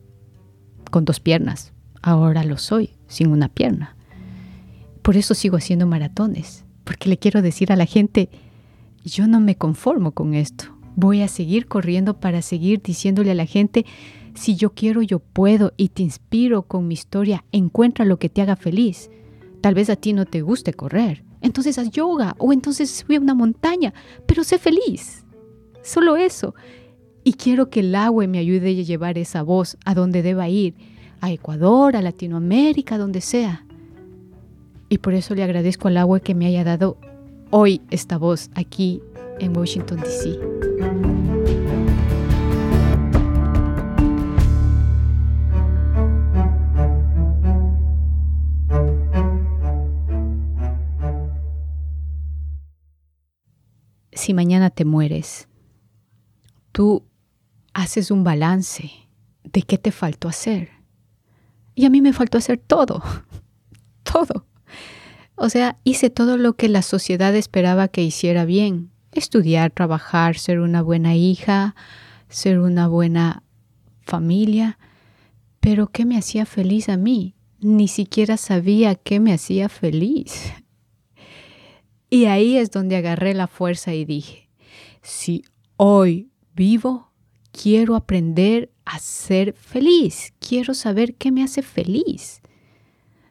con 0.90 1.04
dos 1.04 1.20
piernas. 1.20 1.72
Ahora 2.02 2.42
lo 2.42 2.58
soy, 2.58 2.90
sin 3.06 3.30
una 3.30 3.48
pierna. 3.48 3.96
Por 5.02 5.16
eso 5.16 5.34
sigo 5.34 5.56
haciendo 5.56 5.86
maratones, 5.86 6.64
porque 6.82 7.08
le 7.08 7.18
quiero 7.18 7.42
decir 7.42 7.72
a 7.72 7.76
la 7.76 7.86
gente, 7.86 8.28
yo 9.04 9.28
no 9.28 9.40
me 9.40 9.56
conformo 9.56 10.12
con 10.12 10.34
esto. 10.34 10.64
Voy 10.96 11.22
a 11.22 11.28
seguir 11.28 11.66
corriendo 11.66 12.18
para 12.18 12.42
seguir 12.42 12.82
diciéndole 12.82 13.30
a 13.30 13.36
la 13.36 13.46
gente, 13.46 13.86
si 14.40 14.56
yo 14.56 14.70
quiero, 14.70 15.02
yo 15.02 15.18
puedo 15.18 15.74
y 15.76 15.90
te 15.90 16.02
inspiro 16.02 16.62
con 16.62 16.88
mi 16.88 16.94
historia. 16.94 17.44
Encuentra 17.52 18.06
lo 18.06 18.18
que 18.18 18.30
te 18.30 18.40
haga 18.40 18.56
feliz. 18.56 19.10
Tal 19.60 19.74
vez 19.74 19.90
a 19.90 19.96
ti 19.96 20.14
no 20.14 20.24
te 20.24 20.40
guste 20.40 20.72
correr. 20.72 21.24
Entonces 21.42 21.76
haz 21.76 21.90
yoga 21.90 22.34
o 22.38 22.50
entonces 22.50 22.90
sube 22.90 23.16
a 23.16 23.20
una 23.20 23.34
montaña, 23.34 23.92
pero 24.24 24.42
sé 24.42 24.58
feliz. 24.58 25.26
Solo 25.82 26.16
eso. 26.16 26.54
Y 27.22 27.34
quiero 27.34 27.68
que 27.68 27.80
el 27.80 27.94
agua 27.94 28.26
me 28.28 28.38
ayude 28.38 28.70
a 28.70 28.82
llevar 28.82 29.18
esa 29.18 29.42
voz 29.42 29.76
a 29.84 29.94
donde 29.94 30.22
deba 30.22 30.48
ir, 30.48 30.74
a 31.20 31.30
Ecuador, 31.30 31.94
a 31.94 32.00
Latinoamérica, 32.00 32.96
donde 32.96 33.20
sea. 33.20 33.66
Y 34.88 34.98
por 34.98 35.12
eso 35.12 35.34
le 35.34 35.42
agradezco 35.42 35.88
al 35.88 35.98
agua 35.98 36.20
que 36.20 36.34
me 36.34 36.46
haya 36.46 36.64
dado 36.64 36.96
hoy 37.50 37.82
esta 37.90 38.16
voz 38.16 38.48
aquí 38.54 39.02
en 39.38 39.54
Washington, 39.54 40.00
D.C. 40.00 40.89
si 54.12 54.34
mañana 54.34 54.70
te 54.70 54.84
mueres, 54.84 55.48
tú 56.72 57.04
haces 57.72 58.10
un 58.10 58.24
balance 58.24 58.90
de 59.44 59.62
qué 59.62 59.78
te 59.78 59.92
faltó 59.92 60.28
hacer. 60.28 60.70
Y 61.74 61.84
a 61.84 61.90
mí 61.90 62.00
me 62.00 62.12
faltó 62.12 62.38
hacer 62.38 62.58
todo, 62.58 63.02
todo. 64.02 64.46
O 65.36 65.48
sea, 65.48 65.78
hice 65.84 66.10
todo 66.10 66.36
lo 66.36 66.54
que 66.54 66.68
la 66.68 66.82
sociedad 66.82 67.34
esperaba 67.34 67.88
que 67.88 68.02
hiciera 68.02 68.44
bien. 68.44 68.90
Estudiar, 69.12 69.70
trabajar, 69.70 70.36
ser 70.36 70.60
una 70.60 70.82
buena 70.82 71.16
hija, 71.16 71.74
ser 72.28 72.58
una 72.58 72.88
buena 72.88 73.42
familia. 74.02 74.78
Pero 75.60 75.86
¿qué 75.88 76.04
me 76.04 76.18
hacía 76.18 76.44
feliz 76.44 76.88
a 76.88 76.96
mí? 76.96 77.34
Ni 77.60 77.88
siquiera 77.88 78.36
sabía 78.36 78.94
qué 78.94 79.20
me 79.20 79.32
hacía 79.32 79.68
feliz. 79.68 80.52
Y 82.10 82.24
ahí 82.24 82.56
es 82.56 82.72
donde 82.72 82.96
agarré 82.96 83.34
la 83.34 83.46
fuerza 83.46 83.94
y 83.94 84.04
dije, 84.04 84.50
si 85.00 85.44
hoy 85.76 86.32
vivo, 86.54 87.12
quiero 87.52 87.94
aprender 87.94 88.72
a 88.84 88.98
ser 88.98 89.54
feliz, 89.54 90.34
quiero 90.40 90.74
saber 90.74 91.14
qué 91.14 91.30
me 91.30 91.44
hace 91.44 91.62
feliz. 91.62 92.42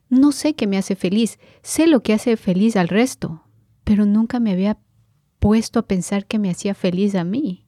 No 0.08 0.32
sé 0.32 0.56
qué 0.56 0.66
me 0.66 0.78
hace 0.78 0.96
feliz, 0.96 1.38
sé 1.62 1.88
lo 1.88 2.02
que 2.02 2.14
hace 2.14 2.38
feliz 2.38 2.78
al 2.78 2.88
resto, 2.88 3.44
pero 3.84 4.06
nunca 4.06 4.40
me 4.40 4.52
había 4.52 4.80
puesto 5.40 5.80
a 5.80 5.88
pensar 5.88 6.26
qué 6.26 6.40
me 6.40 6.50
hacía 6.50 6.74
feliz 6.74 7.16
a 7.16 7.26
mí. 7.26 7.66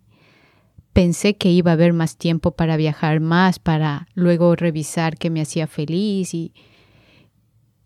Pensé 0.93 1.37
que 1.37 1.51
iba 1.51 1.71
a 1.71 1.73
haber 1.73 1.93
más 1.93 2.17
tiempo 2.17 2.51
para 2.51 2.77
viajar 2.77 3.19
más, 3.19 3.59
para 3.59 4.07
luego 4.13 4.55
revisar 4.55 5.17
qué 5.17 5.29
me 5.29 5.41
hacía 5.41 5.67
feliz 5.67 6.33
y, 6.33 6.53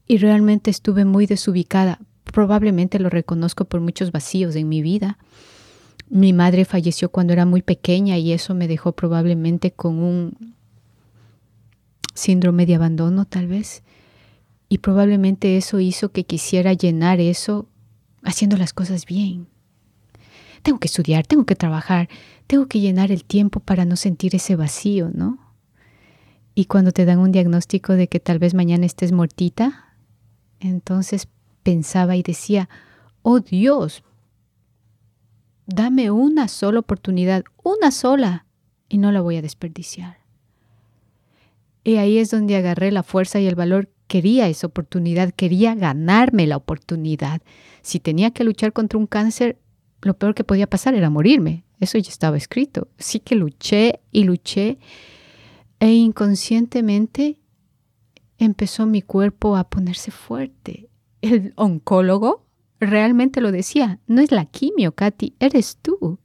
y 0.07 0.17
realmente 0.17 0.71
estuve 0.71 1.05
muy 1.05 1.25
desubicada, 1.25 1.99
probablemente 2.31 2.99
lo 2.99 3.09
reconozco 3.09 3.65
por 3.65 3.81
muchos 3.81 4.11
vacíos 4.11 4.55
en 4.55 4.69
mi 4.69 4.81
vida. 4.81 5.17
Mi 6.09 6.33
madre 6.33 6.65
falleció 6.65 7.09
cuando 7.09 7.33
era 7.33 7.45
muy 7.45 7.61
pequeña 7.61 8.17
y 8.17 8.31
eso 8.31 8.53
me 8.53 8.67
dejó 8.67 8.91
probablemente 8.91 9.71
con 9.71 9.99
un 9.99 10.55
síndrome 12.13 12.65
de 12.65 12.75
abandono 12.75 13.25
tal 13.25 13.47
vez. 13.47 13.83
Y 14.69 14.79
probablemente 14.79 15.57
eso 15.57 15.79
hizo 15.79 16.09
que 16.11 16.25
quisiera 16.25 16.73
llenar 16.73 17.19
eso 17.19 17.67
haciendo 18.23 18.57
las 18.57 18.73
cosas 18.73 19.05
bien. 19.05 19.47
Tengo 20.63 20.79
que 20.79 20.87
estudiar, 20.87 21.27
tengo 21.27 21.45
que 21.45 21.55
trabajar, 21.55 22.09
tengo 22.47 22.67
que 22.67 22.79
llenar 22.79 23.11
el 23.11 23.23
tiempo 23.23 23.59
para 23.59 23.85
no 23.85 23.95
sentir 23.95 24.35
ese 24.35 24.55
vacío, 24.55 25.11
¿no? 25.13 25.37
Y 26.55 26.65
cuando 26.65 26.91
te 26.91 27.05
dan 27.05 27.19
un 27.19 27.31
diagnóstico 27.31 27.93
de 27.93 28.07
que 28.07 28.19
tal 28.19 28.39
vez 28.39 28.53
mañana 28.53 28.85
estés 28.85 29.11
muertita, 29.11 29.93
entonces 30.59 31.27
pensaba 31.65 32.15
y 32.15 32.21
decía, 32.21 32.69
oh 33.23 33.39
Dios, 33.39 34.03
dame 35.65 36.11
una 36.11 36.47
sola 36.47 36.79
oportunidad, 36.79 37.43
una 37.63 37.89
sola, 37.89 38.45
y 38.87 38.99
no 38.99 39.11
la 39.11 39.19
voy 39.19 39.37
a 39.37 39.41
desperdiciar. 39.41 40.19
Y 41.83 41.95
ahí 41.95 42.19
es 42.19 42.29
donde 42.29 42.55
agarré 42.55 42.91
la 42.91 43.01
fuerza 43.01 43.39
y 43.39 43.47
el 43.47 43.55
valor. 43.55 43.89
Quería 44.05 44.47
esa 44.47 44.67
oportunidad, 44.67 45.31
quería 45.31 45.73
ganarme 45.73 46.45
la 46.45 46.57
oportunidad. 46.57 47.41
Si 47.81 47.99
tenía 47.99 48.29
que 48.29 48.43
luchar 48.43 48.71
contra 48.71 48.99
un 48.99 49.07
cáncer, 49.07 49.57
lo 50.03 50.13
peor 50.15 50.35
que 50.35 50.43
podía 50.43 50.67
pasar 50.67 50.93
era 50.93 51.09
morirme. 51.09 51.63
Eso 51.79 51.97
ya 51.97 52.11
estaba 52.11 52.37
escrito. 52.37 52.89
Sí 52.99 53.19
que 53.19 53.33
luché 53.33 54.01
y 54.11 54.23
luché 54.23 54.77
e 55.79 55.91
inconscientemente 55.91 57.39
empezó 58.37 58.85
mi 58.85 59.01
cuerpo 59.01 59.55
a 59.55 59.67
ponerse 59.67 60.11
fuerte 60.11 60.89
el 61.27 61.53
oncólogo 61.55 62.45
realmente 62.79 63.41
lo 63.41 63.51
decía, 63.51 63.99
no 64.07 64.21
es 64.21 64.31
la 64.31 64.45
quimio, 64.45 64.93
Katy, 64.93 65.35
eres 65.39 65.77
tú. 65.81 66.19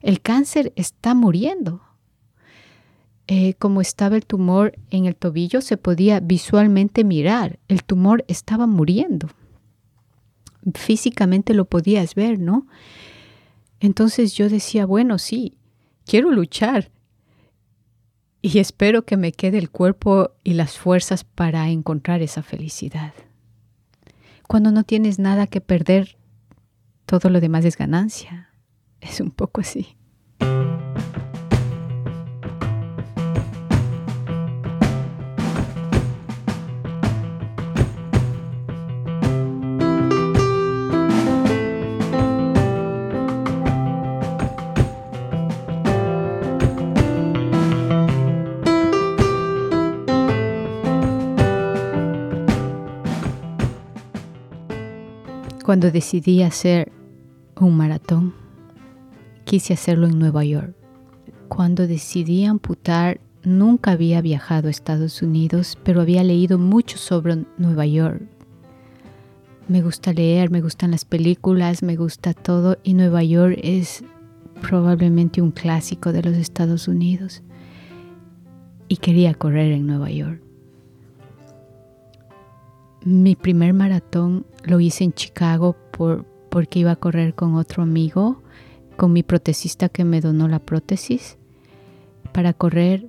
El 0.00 0.20
cáncer 0.20 0.72
está 0.76 1.14
muriendo. 1.14 1.82
Eh, 3.28 3.54
como 3.54 3.80
estaba 3.80 4.16
el 4.16 4.26
tumor 4.26 4.74
en 4.90 5.06
el 5.06 5.16
tobillo, 5.16 5.60
se 5.60 5.76
podía 5.76 6.20
visualmente 6.20 7.04
mirar. 7.04 7.58
El 7.68 7.84
tumor 7.84 8.24
estaba 8.28 8.66
muriendo. 8.66 9.28
Físicamente 10.74 11.54
lo 11.54 11.64
podías 11.64 12.14
ver, 12.14 12.38
¿no? 12.38 12.66
Entonces 13.80 14.34
yo 14.34 14.48
decía, 14.48 14.86
bueno, 14.86 15.18
sí, 15.18 15.56
quiero 16.04 16.30
luchar. 16.30 16.90
Y 18.40 18.58
espero 18.58 19.04
que 19.04 19.16
me 19.16 19.32
quede 19.32 19.58
el 19.58 19.70
cuerpo 19.70 20.32
y 20.42 20.54
las 20.54 20.76
fuerzas 20.76 21.22
para 21.22 21.70
encontrar 21.70 22.22
esa 22.22 22.42
felicidad. 22.42 23.14
Cuando 24.52 24.70
no 24.70 24.84
tienes 24.84 25.18
nada 25.18 25.46
que 25.46 25.62
perder, 25.62 26.18
todo 27.06 27.30
lo 27.30 27.40
demás 27.40 27.64
es 27.64 27.78
ganancia. 27.78 28.50
Es 29.00 29.18
un 29.22 29.30
poco 29.30 29.62
así. 29.62 29.96
Cuando 55.72 55.90
decidí 55.90 56.42
hacer 56.42 56.92
un 57.58 57.74
maratón, 57.78 58.34
quise 59.46 59.72
hacerlo 59.72 60.06
en 60.06 60.18
Nueva 60.18 60.44
York. 60.44 60.76
Cuando 61.48 61.86
decidí 61.86 62.44
amputar, 62.44 63.22
nunca 63.42 63.92
había 63.92 64.20
viajado 64.20 64.68
a 64.68 64.70
Estados 64.70 65.22
Unidos, 65.22 65.78
pero 65.82 66.02
había 66.02 66.24
leído 66.24 66.58
mucho 66.58 66.98
sobre 66.98 67.46
Nueva 67.56 67.86
York. 67.86 68.20
Me 69.66 69.80
gusta 69.80 70.12
leer, 70.12 70.50
me 70.50 70.60
gustan 70.60 70.90
las 70.90 71.06
películas, 71.06 71.82
me 71.82 71.96
gusta 71.96 72.34
todo 72.34 72.76
y 72.82 72.92
Nueva 72.92 73.22
York 73.22 73.58
es 73.62 74.04
probablemente 74.60 75.40
un 75.40 75.52
clásico 75.52 76.12
de 76.12 76.22
los 76.22 76.34
Estados 76.34 76.86
Unidos. 76.86 77.42
Y 78.88 78.98
quería 78.98 79.32
correr 79.32 79.72
en 79.72 79.86
Nueva 79.86 80.10
York. 80.10 80.42
Mi 83.06 83.36
primer 83.36 83.72
maratón 83.72 84.44
lo 84.64 84.80
hice 84.80 85.04
en 85.04 85.12
Chicago 85.12 85.76
por, 85.92 86.24
porque 86.50 86.80
iba 86.80 86.92
a 86.92 86.96
correr 86.96 87.34
con 87.34 87.54
otro 87.54 87.82
amigo, 87.82 88.42
con 88.96 89.12
mi 89.12 89.22
protesista 89.22 89.88
que 89.88 90.04
me 90.04 90.20
donó 90.20 90.48
la 90.48 90.58
prótesis 90.58 91.38
para 92.32 92.52
correr, 92.52 93.08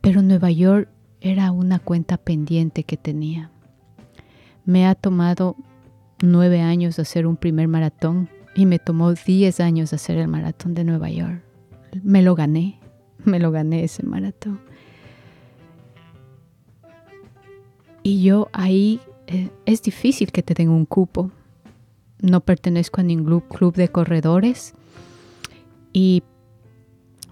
pero 0.00 0.22
Nueva 0.22 0.50
York 0.50 0.88
era 1.20 1.50
una 1.50 1.78
cuenta 1.78 2.16
pendiente 2.16 2.84
que 2.84 2.96
tenía. 2.96 3.50
Me 4.64 4.86
ha 4.86 4.94
tomado 4.94 5.56
nueve 6.22 6.60
años 6.60 6.98
hacer 6.98 7.26
un 7.26 7.36
primer 7.36 7.68
maratón 7.68 8.28
y 8.54 8.66
me 8.66 8.78
tomó 8.78 9.12
diez 9.12 9.60
años 9.60 9.92
hacer 9.92 10.18
el 10.18 10.28
maratón 10.28 10.74
de 10.74 10.84
Nueva 10.84 11.10
York. 11.10 11.42
Me 12.02 12.22
lo 12.22 12.34
gané, 12.34 12.78
me 13.24 13.40
lo 13.40 13.50
gané 13.50 13.84
ese 13.84 14.04
maratón. 14.04 14.60
Y 18.02 18.22
yo 18.22 18.48
ahí 18.52 19.00
eh, 19.26 19.50
es 19.66 19.82
difícil 19.82 20.32
que 20.32 20.42
te 20.42 20.54
den 20.54 20.68
un 20.68 20.86
cupo. 20.86 21.30
No 22.20 22.40
pertenezco 22.40 23.00
a 23.00 23.04
ningún 23.04 23.40
club 23.40 23.74
de 23.74 23.88
corredores 23.88 24.74
y 25.92 26.22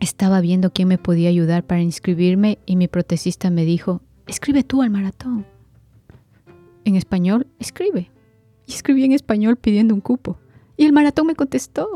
estaba 0.00 0.40
viendo 0.40 0.72
quién 0.72 0.88
me 0.88 0.98
podía 0.98 1.28
ayudar 1.28 1.64
para 1.64 1.81
inscribirme 1.81 2.59
y 2.66 2.76
mi 2.76 2.88
protesista 2.88 3.50
me 3.50 3.64
dijo, 3.64 4.02
escribe 4.26 4.64
tú 4.64 4.83
al 4.83 4.90
maratón. 4.90 5.46
En 6.85 6.96
español, 6.96 7.46
escribe. 7.59 8.11
Y 8.66 8.72
escribí 8.72 9.05
en 9.05 9.12
español 9.12 9.57
pidiendo 9.57 9.94
un 9.94 10.00
cupo. 10.00 10.38
Y 10.76 10.85
el 10.85 10.92
maratón 10.92 11.26
me 11.26 11.35
contestó. 11.35 11.88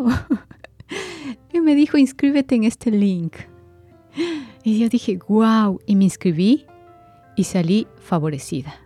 y 1.53 1.61
me 1.61 1.75
dijo, 1.75 1.99
inscríbete 1.99 2.55
en 2.55 2.65
este 2.65 2.91
link. 2.91 3.35
Y 4.63 4.79
yo 4.79 4.89
dije, 4.89 5.19
wow. 5.29 5.81
Y 5.87 5.97
me 5.97 6.05
inscribí 6.05 6.67
y 7.37 7.45
salí 7.45 7.87
favorecida. 7.99 8.86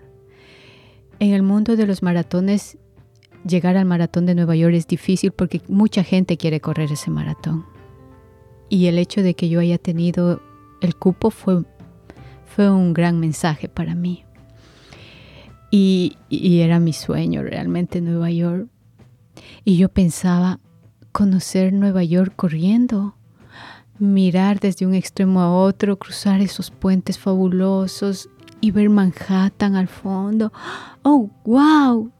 En 1.20 1.34
el 1.34 1.42
mundo 1.42 1.76
de 1.76 1.86
los 1.86 2.02
maratones, 2.02 2.78
llegar 3.46 3.76
al 3.76 3.84
maratón 3.84 4.24
de 4.24 4.34
Nueva 4.34 4.56
York 4.56 4.74
es 4.74 4.86
difícil 4.86 5.32
porque 5.32 5.60
mucha 5.68 6.02
gente 6.02 6.38
quiere 6.38 6.62
correr 6.62 6.90
ese 6.90 7.10
maratón. 7.10 7.66
Y 8.70 8.86
el 8.86 8.96
hecho 8.96 9.22
de 9.22 9.34
que 9.34 9.50
yo 9.50 9.60
haya 9.60 9.76
tenido 9.76 10.40
el 10.80 10.96
cupo 10.96 11.30
fue, 11.30 11.62
fue 12.46 12.70
un 12.70 12.94
gran 12.94 13.20
mensaje 13.20 13.68
para 13.68 13.94
mí. 13.94 14.24
Y, 15.70 16.16
y 16.30 16.60
era 16.60 16.80
mi 16.80 16.94
sueño 16.94 17.42
realmente 17.42 18.00
Nueva 18.00 18.30
York. 18.30 18.68
Y 19.62 19.76
yo 19.76 19.90
pensaba 19.90 20.58
conocer 21.12 21.74
Nueva 21.74 22.02
York 22.02 22.32
corriendo, 22.34 23.14
mirar 23.98 24.58
desde 24.58 24.86
un 24.86 24.94
extremo 24.94 25.42
a 25.42 25.52
otro, 25.52 25.98
cruzar 25.98 26.40
esos 26.40 26.70
puentes 26.70 27.18
fabulosos, 27.18 28.30
y 28.60 28.70
ver 28.70 28.90
Manhattan 28.90 29.76
al 29.76 29.88
fondo. 29.88 30.52
¡Oh, 31.02 31.30
wow! 31.44 32.10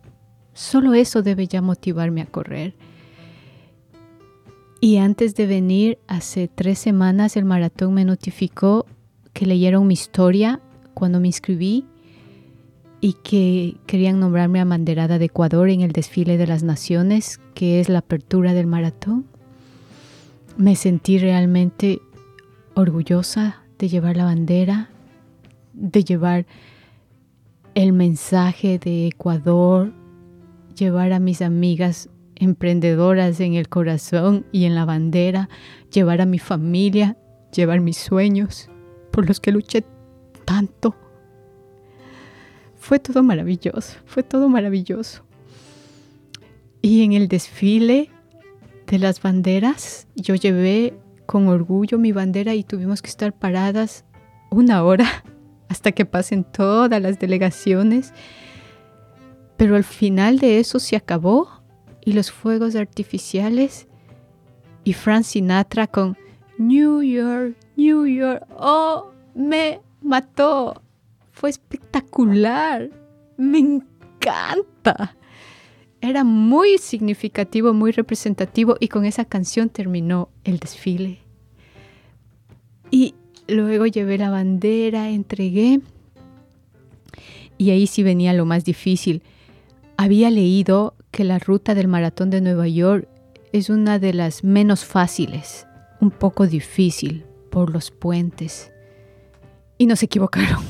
Solo 0.52 0.94
eso 0.94 1.22
debe 1.22 1.46
ya 1.46 1.62
motivarme 1.62 2.22
a 2.22 2.26
correr. 2.26 2.74
Y 4.80 4.96
antes 4.96 5.34
de 5.34 5.46
venir, 5.46 5.98
hace 6.06 6.48
tres 6.48 6.78
semanas, 6.78 7.36
el 7.36 7.44
maratón 7.44 7.94
me 7.94 8.04
notificó 8.04 8.86
que 9.32 9.46
leyeron 9.46 9.86
mi 9.86 9.94
historia 9.94 10.60
cuando 10.94 11.20
me 11.20 11.28
inscribí 11.28 11.84
y 13.00 13.14
que 13.14 13.76
querían 13.86 14.20
nombrarme 14.20 14.60
abanderada 14.60 15.18
de 15.18 15.26
Ecuador 15.26 15.70
en 15.70 15.80
el 15.80 15.92
desfile 15.92 16.36
de 16.36 16.46
las 16.46 16.62
naciones, 16.62 17.40
que 17.54 17.80
es 17.80 17.88
la 17.88 18.00
apertura 18.00 18.52
del 18.52 18.66
maratón. 18.66 19.26
Me 20.56 20.76
sentí 20.76 21.18
realmente 21.18 22.02
orgullosa 22.74 23.62
de 23.78 23.88
llevar 23.88 24.16
la 24.16 24.24
bandera, 24.24 24.89
de 25.72 26.04
llevar 26.04 26.46
el 27.74 27.92
mensaje 27.92 28.78
de 28.78 29.08
Ecuador, 29.08 29.92
llevar 30.76 31.12
a 31.12 31.20
mis 31.20 31.42
amigas 31.42 32.08
emprendedoras 32.36 33.40
en 33.40 33.54
el 33.54 33.68
corazón 33.68 34.46
y 34.52 34.64
en 34.64 34.74
la 34.74 34.84
bandera, 34.84 35.48
llevar 35.92 36.20
a 36.20 36.26
mi 36.26 36.38
familia, 36.38 37.16
llevar 37.52 37.80
mis 37.80 37.98
sueños 37.98 38.68
por 39.10 39.26
los 39.26 39.40
que 39.40 39.52
luché 39.52 39.84
tanto 40.44 40.94
fue 42.80 42.98
todo 42.98 43.22
maravilloso, 43.22 43.98
fue 44.06 44.22
todo 44.22 44.48
maravilloso. 44.48 45.22
Y 46.82 47.04
en 47.04 47.12
el 47.12 47.28
desfile 47.28 48.10
de 48.86 48.98
las 48.98 49.22
banderas, 49.22 50.08
yo 50.16 50.34
llevé 50.34 50.98
con 51.26 51.46
orgullo 51.46 51.98
mi 51.98 52.10
bandera 52.10 52.54
y 52.54 52.64
tuvimos 52.64 53.02
que 53.02 53.10
estar 53.10 53.32
paradas 53.38 54.04
una 54.50 54.82
hora 54.82 55.22
hasta 55.70 55.92
que 55.92 56.04
pasen 56.04 56.44
todas 56.44 57.00
las 57.00 57.18
delegaciones. 57.18 58.12
Pero 59.56 59.76
al 59.76 59.84
final 59.84 60.38
de 60.38 60.58
eso 60.58 60.78
se 60.78 60.96
acabó 60.96 61.48
y 62.04 62.12
los 62.12 62.30
fuegos 62.30 62.76
artificiales 62.76 63.86
y 64.84 64.92
Frank 64.92 65.22
Sinatra 65.22 65.86
con 65.86 66.18
New 66.58 67.02
York, 67.02 67.56
New 67.76 68.06
York, 68.06 68.46
oh, 68.58 69.12
me 69.34 69.80
mató 70.02 70.82
fue 71.40 71.48
espectacular. 71.48 72.90
Me 73.38 73.58
encanta. 73.58 75.16
Era 76.02 76.22
muy 76.22 76.76
significativo, 76.76 77.72
muy 77.72 77.92
representativo 77.92 78.76
y 78.78 78.88
con 78.88 79.06
esa 79.06 79.24
canción 79.24 79.70
terminó 79.70 80.28
el 80.44 80.58
desfile. 80.58 81.20
Y 82.90 83.14
luego 83.50 83.86
llevé 83.86 84.18
la 84.18 84.30
bandera, 84.30 85.10
entregué 85.10 85.80
y 87.58 87.70
ahí 87.70 87.86
sí 87.86 88.02
venía 88.02 88.32
lo 88.32 88.46
más 88.46 88.64
difícil. 88.64 89.22
Había 89.98 90.30
leído 90.30 90.94
que 91.10 91.24
la 91.24 91.38
ruta 91.38 91.74
del 91.74 91.88
maratón 91.88 92.30
de 92.30 92.40
Nueva 92.40 92.68
York 92.68 93.06
es 93.52 93.68
una 93.68 93.98
de 93.98 94.14
las 94.14 94.44
menos 94.44 94.84
fáciles, 94.84 95.66
un 96.00 96.10
poco 96.10 96.46
difícil 96.46 97.26
por 97.50 97.70
los 97.70 97.90
puentes. 97.90 98.72
Y 99.76 99.86
no 99.86 99.96
se 99.96 100.06
equivocaron. 100.06 100.64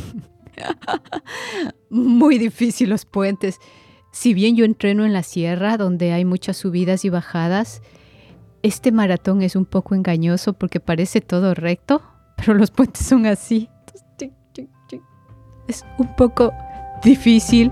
Muy 1.91 2.39
difícil 2.39 2.91
los 2.91 3.05
puentes. 3.05 3.59
Si 4.13 4.35
bien 4.35 4.57
yo 4.57 4.65
entreno 4.65 5.05
en 5.05 5.13
la 5.13 5.23
sierra, 5.23 5.77
donde 5.77 6.13
hay 6.13 6.25
muchas 6.25 6.57
subidas 6.57 7.05
y 7.05 7.09
bajadas, 7.11 7.83
este 8.63 8.91
maratón 8.93 9.43
es 9.43 9.55
un 9.55 9.65
poco 9.65 9.95
engañoso 9.95 10.55
porque 10.55 10.81
parece 10.81 11.21
todo 11.21 11.55
recto, 11.55 12.03
pero 12.41 12.55
los 12.55 12.71
puentes 12.71 13.07
son 13.07 13.27
así. 13.27 13.69
Es 15.69 15.85
un 15.99 16.17
poco 16.17 16.53
difícil 17.05 17.71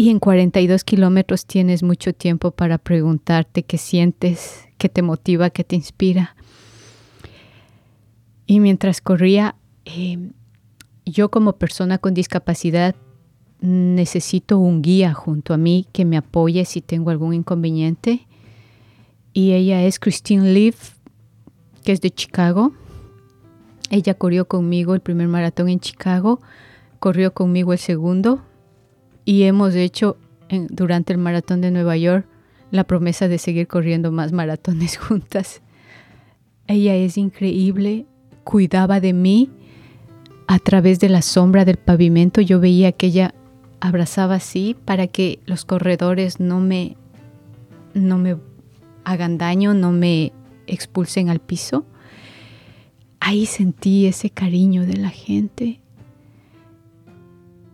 Y 0.00 0.08
en 0.08 0.18
42 0.18 0.82
kilómetros 0.82 1.44
tienes 1.44 1.82
mucho 1.82 2.14
tiempo 2.14 2.52
para 2.52 2.78
preguntarte 2.78 3.64
qué 3.64 3.76
sientes, 3.76 4.66
qué 4.78 4.88
te 4.88 5.02
motiva, 5.02 5.50
qué 5.50 5.62
te 5.62 5.76
inspira. 5.76 6.36
Y 8.46 8.60
mientras 8.60 9.02
corría, 9.02 9.56
eh, 9.84 10.30
yo 11.04 11.30
como 11.30 11.58
persona 11.58 11.98
con 11.98 12.14
discapacidad 12.14 12.96
necesito 13.60 14.58
un 14.58 14.80
guía 14.80 15.12
junto 15.12 15.52
a 15.52 15.58
mí 15.58 15.86
que 15.92 16.06
me 16.06 16.16
apoye 16.16 16.64
si 16.64 16.80
tengo 16.80 17.10
algún 17.10 17.34
inconveniente. 17.34 18.26
Y 19.34 19.52
ella 19.52 19.82
es 19.82 19.98
Christine 19.98 20.54
Leaf, 20.54 20.94
que 21.84 21.92
es 21.92 22.00
de 22.00 22.10
Chicago. 22.10 22.72
Ella 23.90 24.14
corrió 24.14 24.48
conmigo 24.48 24.94
el 24.94 25.00
primer 25.00 25.28
maratón 25.28 25.68
en 25.68 25.78
Chicago, 25.78 26.40
corrió 27.00 27.34
conmigo 27.34 27.74
el 27.74 27.78
segundo 27.78 28.40
y 29.24 29.44
hemos 29.44 29.74
hecho 29.74 30.16
durante 30.70 31.12
el 31.12 31.18
maratón 31.18 31.60
de 31.60 31.70
Nueva 31.70 31.96
York 31.96 32.26
la 32.70 32.84
promesa 32.84 33.28
de 33.28 33.38
seguir 33.38 33.66
corriendo 33.66 34.12
más 34.12 34.32
maratones 34.32 34.96
juntas. 34.98 35.62
Ella 36.66 36.94
es 36.94 37.16
increíble, 37.16 38.06
cuidaba 38.44 39.00
de 39.00 39.12
mí 39.12 39.50
a 40.46 40.58
través 40.58 41.00
de 41.00 41.08
la 41.08 41.22
sombra 41.22 41.64
del 41.64 41.76
pavimento. 41.76 42.40
Yo 42.40 42.60
veía 42.60 42.92
que 42.92 43.06
ella 43.06 43.34
abrazaba 43.80 44.36
así 44.36 44.76
para 44.84 45.06
que 45.06 45.40
los 45.46 45.64
corredores 45.64 46.38
no 46.38 46.60
me, 46.60 46.96
no 47.94 48.18
me 48.18 48.36
hagan 49.04 49.38
daño, 49.38 49.74
no 49.74 49.90
me 49.90 50.32
expulsen 50.66 51.28
al 51.28 51.40
piso. 51.40 51.84
Ahí 53.18 53.46
sentí 53.46 54.06
ese 54.06 54.30
cariño 54.30 54.86
de 54.86 54.96
la 54.96 55.10
gente. 55.10 55.80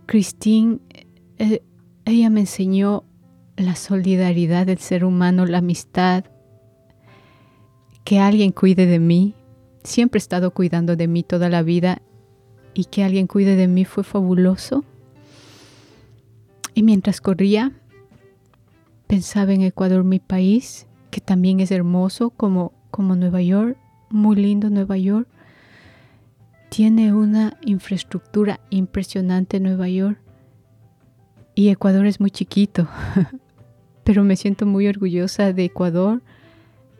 Christine 0.06 0.78
ella 1.38 2.30
me 2.30 2.40
enseñó 2.40 3.04
la 3.56 3.74
solidaridad 3.74 4.66
del 4.66 4.78
ser 4.78 5.04
humano, 5.04 5.46
la 5.46 5.58
amistad, 5.58 6.24
que 8.04 8.20
alguien 8.20 8.52
cuide 8.52 8.86
de 8.86 8.98
mí. 8.98 9.34
Siempre 9.82 10.18
he 10.18 10.20
estado 10.20 10.52
cuidando 10.52 10.96
de 10.96 11.08
mí 11.08 11.22
toda 11.22 11.48
la 11.48 11.62
vida 11.62 12.02
y 12.74 12.84
que 12.84 13.02
alguien 13.02 13.26
cuide 13.26 13.56
de 13.56 13.68
mí 13.68 13.84
fue 13.84 14.04
fabuloso. 14.04 14.84
Y 16.74 16.82
mientras 16.82 17.20
corría, 17.20 17.72
pensaba 19.06 19.54
en 19.54 19.62
Ecuador, 19.62 20.04
mi 20.04 20.18
país, 20.18 20.86
que 21.10 21.20
también 21.20 21.60
es 21.60 21.70
hermoso 21.70 22.30
como, 22.30 22.72
como 22.90 23.16
Nueva 23.16 23.40
York, 23.40 23.78
muy 24.10 24.36
lindo 24.36 24.68
Nueva 24.68 24.98
York. 24.98 25.26
Tiene 26.68 27.14
una 27.14 27.56
infraestructura 27.62 28.60
impresionante 28.70 29.58
Nueva 29.58 29.88
York. 29.88 30.20
Y 31.58 31.70
Ecuador 31.70 32.04
es 32.04 32.20
muy 32.20 32.30
chiquito, 32.30 32.86
pero 34.04 34.22
me 34.24 34.36
siento 34.36 34.66
muy 34.66 34.86
orgullosa 34.88 35.54
de 35.54 35.64
Ecuador, 35.64 36.22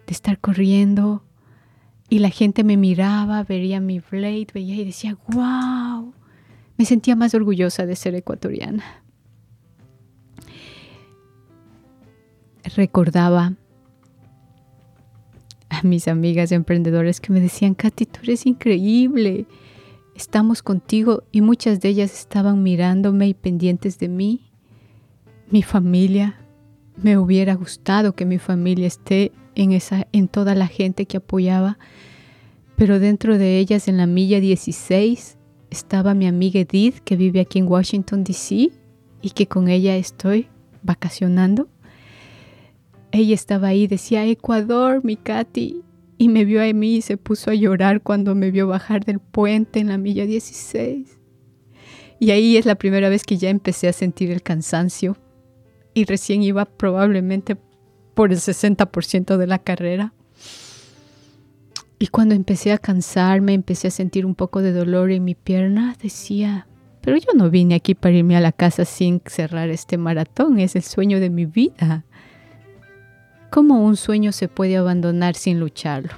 de 0.06 0.12
estar 0.12 0.38
corriendo. 0.38 1.22
Y 2.08 2.20
la 2.20 2.30
gente 2.30 2.64
me 2.64 2.78
miraba, 2.78 3.42
veía 3.42 3.80
mi 3.80 4.00
blade, 4.00 4.46
veía 4.54 4.76
y 4.76 4.86
decía, 4.86 5.18
wow. 5.28 6.14
Me 6.78 6.86
sentía 6.86 7.14
más 7.16 7.34
orgullosa 7.34 7.84
de 7.84 7.96
ser 7.96 8.14
ecuatoriana. 8.14 8.82
Recordaba 12.74 13.52
a 15.68 15.82
mis 15.82 16.08
amigas 16.08 16.50
emprendedoras 16.50 17.20
que 17.20 17.30
me 17.30 17.40
decían, 17.40 17.74
Katy, 17.74 18.06
tú 18.06 18.20
eres 18.22 18.46
increíble 18.46 19.46
estamos 20.16 20.62
contigo 20.62 21.22
y 21.30 21.42
muchas 21.42 21.80
de 21.80 21.90
ellas 21.90 22.18
estaban 22.18 22.62
mirándome 22.62 23.28
y 23.28 23.34
pendientes 23.34 23.98
de 23.98 24.08
mí. 24.08 24.50
Mi 25.50 25.62
familia, 25.62 26.40
me 26.96 27.18
hubiera 27.18 27.54
gustado 27.54 28.14
que 28.14 28.24
mi 28.24 28.38
familia 28.38 28.86
esté 28.86 29.32
en, 29.54 29.72
esa, 29.72 30.06
en 30.12 30.28
toda 30.28 30.54
la 30.54 30.66
gente 30.66 31.06
que 31.06 31.18
apoyaba, 31.18 31.78
pero 32.76 32.98
dentro 32.98 33.38
de 33.38 33.58
ellas 33.58 33.88
en 33.88 33.98
la 33.98 34.06
milla 34.06 34.40
16 34.40 35.36
estaba 35.70 36.14
mi 36.14 36.26
amiga 36.26 36.60
Edith 36.60 36.98
que 37.00 37.16
vive 37.16 37.40
aquí 37.40 37.58
en 37.58 37.68
Washington, 37.68 38.24
D.C. 38.24 38.70
y 39.20 39.30
que 39.30 39.46
con 39.46 39.68
ella 39.68 39.96
estoy 39.96 40.48
vacacionando. 40.82 41.68
Ella 43.12 43.34
estaba 43.34 43.68
ahí, 43.68 43.86
decía 43.86 44.26
Ecuador, 44.26 45.04
mi 45.04 45.16
Katy, 45.16 45.82
y 46.18 46.28
me 46.28 46.44
vio 46.44 46.62
a 46.62 46.72
mí 46.72 46.96
y 46.96 47.02
se 47.02 47.16
puso 47.16 47.50
a 47.50 47.54
llorar 47.54 48.02
cuando 48.02 48.34
me 48.34 48.50
vio 48.50 48.66
bajar 48.66 49.04
del 49.04 49.20
puente 49.20 49.80
en 49.80 49.88
la 49.88 49.98
milla 49.98 50.26
16. 50.26 51.18
Y 52.18 52.30
ahí 52.30 52.56
es 52.56 52.64
la 52.64 52.76
primera 52.76 53.08
vez 53.08 53.24
que 53.24 53.36
ya 53.36 53.50
empecé 53.50 53.88
a 53.88 53.92
sentir 53.92 54.30
el 54.30 54.42
cansancio 54.42 55.16
y 55.92 56.04
recién 56.04 56.42
iba 56.42 56.64
probablemente 56.64 57.56
por 58.14 58.32
el 58.32 58.38
60% 58.38 59.36
de 59.36 59.46
la 59.46 59.58
carrera. 59.58 60.14
Y 61.98 62.08
cuando 62.08 62.34
empecé 62.34 62.72
a 62.72 62.78
cansarme, 62.78 63.54
empecé 63.54 63.88
a 63.88 63.90
sentir 63.90 64.26
un 64.26 64.34
poco 64.34 64.62
de 64.62 64.72
dolor 64.72 65.10
en 65.10 65.24
mi 65.24 65.34
pierna, 65.34 65.96
decía, 66.02 66.66
pero 67.00 67.16
yo 67.16 67.32
no 67.34 67.50
vine 67.50 67.74
aquí 67.74 67.94
para 67.94 68.16
irme 68.16 68.36
a 68.36 68.40
la 68.40 68.52
casa 68.52 68.84
sin 68.84 69.22
cerrar 69.26 69.70
este 69.70 69.96
maratón, 69.96 70.58
es 70.58 70.76
el 70.76 70.82
sueño 70.82 71.20
de 71.20 71.30
mi 71.30 71.46
vida. 71.46 72.04
¿Cómo 73.50 73.82
un 73.82 73.96
sueño 73.96 74.32
se 74.32 74.48
puede 74.48 74.76
abandonar 74.76 75.34
sin 75.34 75.60
lucharlo? 75.60 76.12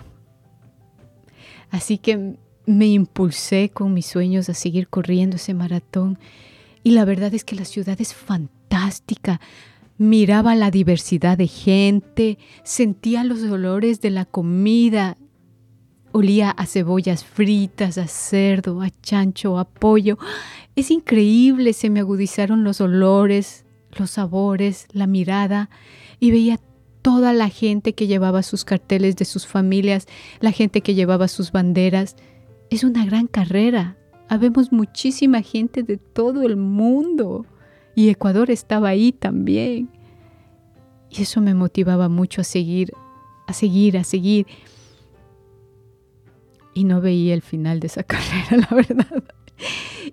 Así 1.71 1.99
que 1.99 2.37
me 2.67 2.87
impulsé 2.87 3.71
con 3.71 3.95
mis 3.95 4.07
sueños 4.07 4.49
a 4.49 4.55
seguir 4.55 4.88
corriendo 4.88 5.37
ese 5.37 5.55
maratón 5.55 6.19
y 6.83 6.93
la 6.93 7.05
verdad 7.05 7.35
es 7.35 7.45
que 7.45 7.57
la 7.57 7.64
ciudad 7.64 8.01
es 8.01 8.14
fantástica. 8.14 9.41
Miraba 9.99 10.55
la 10.55 10.71
diversidad 10.71 11.37
de 11.37 11.49
gente, 11.49 12.38
sentía 12.62 13.25
los 13.25 13.43
olores 13.43 14.01
de 14.01 14.11
la 14.11 14.25
comida, 14.25 15.17
olía 16.12 16.51
a 16.51 16.67
cebollas 16.67 17.25
fritas, 17.25 17.99
a 17.99 18.07
cerdo, 18.07 18.81
a 18.81 18.91
chancho, 19.03 19.59
a 19.59 19.64
pollo. 19.69 20.19
Es 20.77 20.91
increíble, 20.91 21.73
se 21.73 21.91
me 21.91 22.01
agudizaron 22.01 22.64
los 22.64 22.81
olores, 22.81 23.64
los 23.99 24.12
sabores, 24.12 24.87
la 24.93 25.07
mirada 25.07 25.69
y 26.21 26.31
veía 26.31 26.61
toda 27.03 27.33
la 27.33 27.49
gente 27.49 27.95
que 27.95 28.07
llevaba 28.07 28.43
sus 28.43 28.65
carteles 28.65 29.17
de 29.17 29.25
sus 29.25 29.47
familias, 29.47 30.07
la 30.41 30.53
gente 30.53 30.81
que 30.81 30.95
llevaba 30.95 31.29
sus 31.29 31.53
banderas. 31.53 32.17
Es 32.71 32.85
una 32.85 33.05
gran 33.05 33.27
carrera. 33.27 33.97
Habemos 34.29 34.73
muchísima 34.73 35.43
gente 35.43 35.83
de 35.83 35.97
todo 35.97 36.43
el 36.43 36.57
mundo. 36.57 37.47
Y 37.95 38.11
Ecuador 38.11 38.51
estaba 38.51 38.89
ahí 38.89 39.13
también. 39.13 39.91
Y 41.11 41.23
eso 41.23 41.41
me 41.41 41.55
motivaba 41.55 42.09
mucho 42.09 42.43
a 42.43 42.45
seguir, 42.45 42.93
a 43.47 43.53
seguir, 43.53 43.97
a 43.97 44.05
seguir. 44.05 44.47
Y 46.75 46.85
no 46.85 47.01
veía 47.01 47.35
el 47.35 47.43
final 47.43 47.81
de 47.81 47.87
esa 47.87 48.03
carrera, 48.05 48.67
la 48.69 48.77
verdad. 48.77 49.25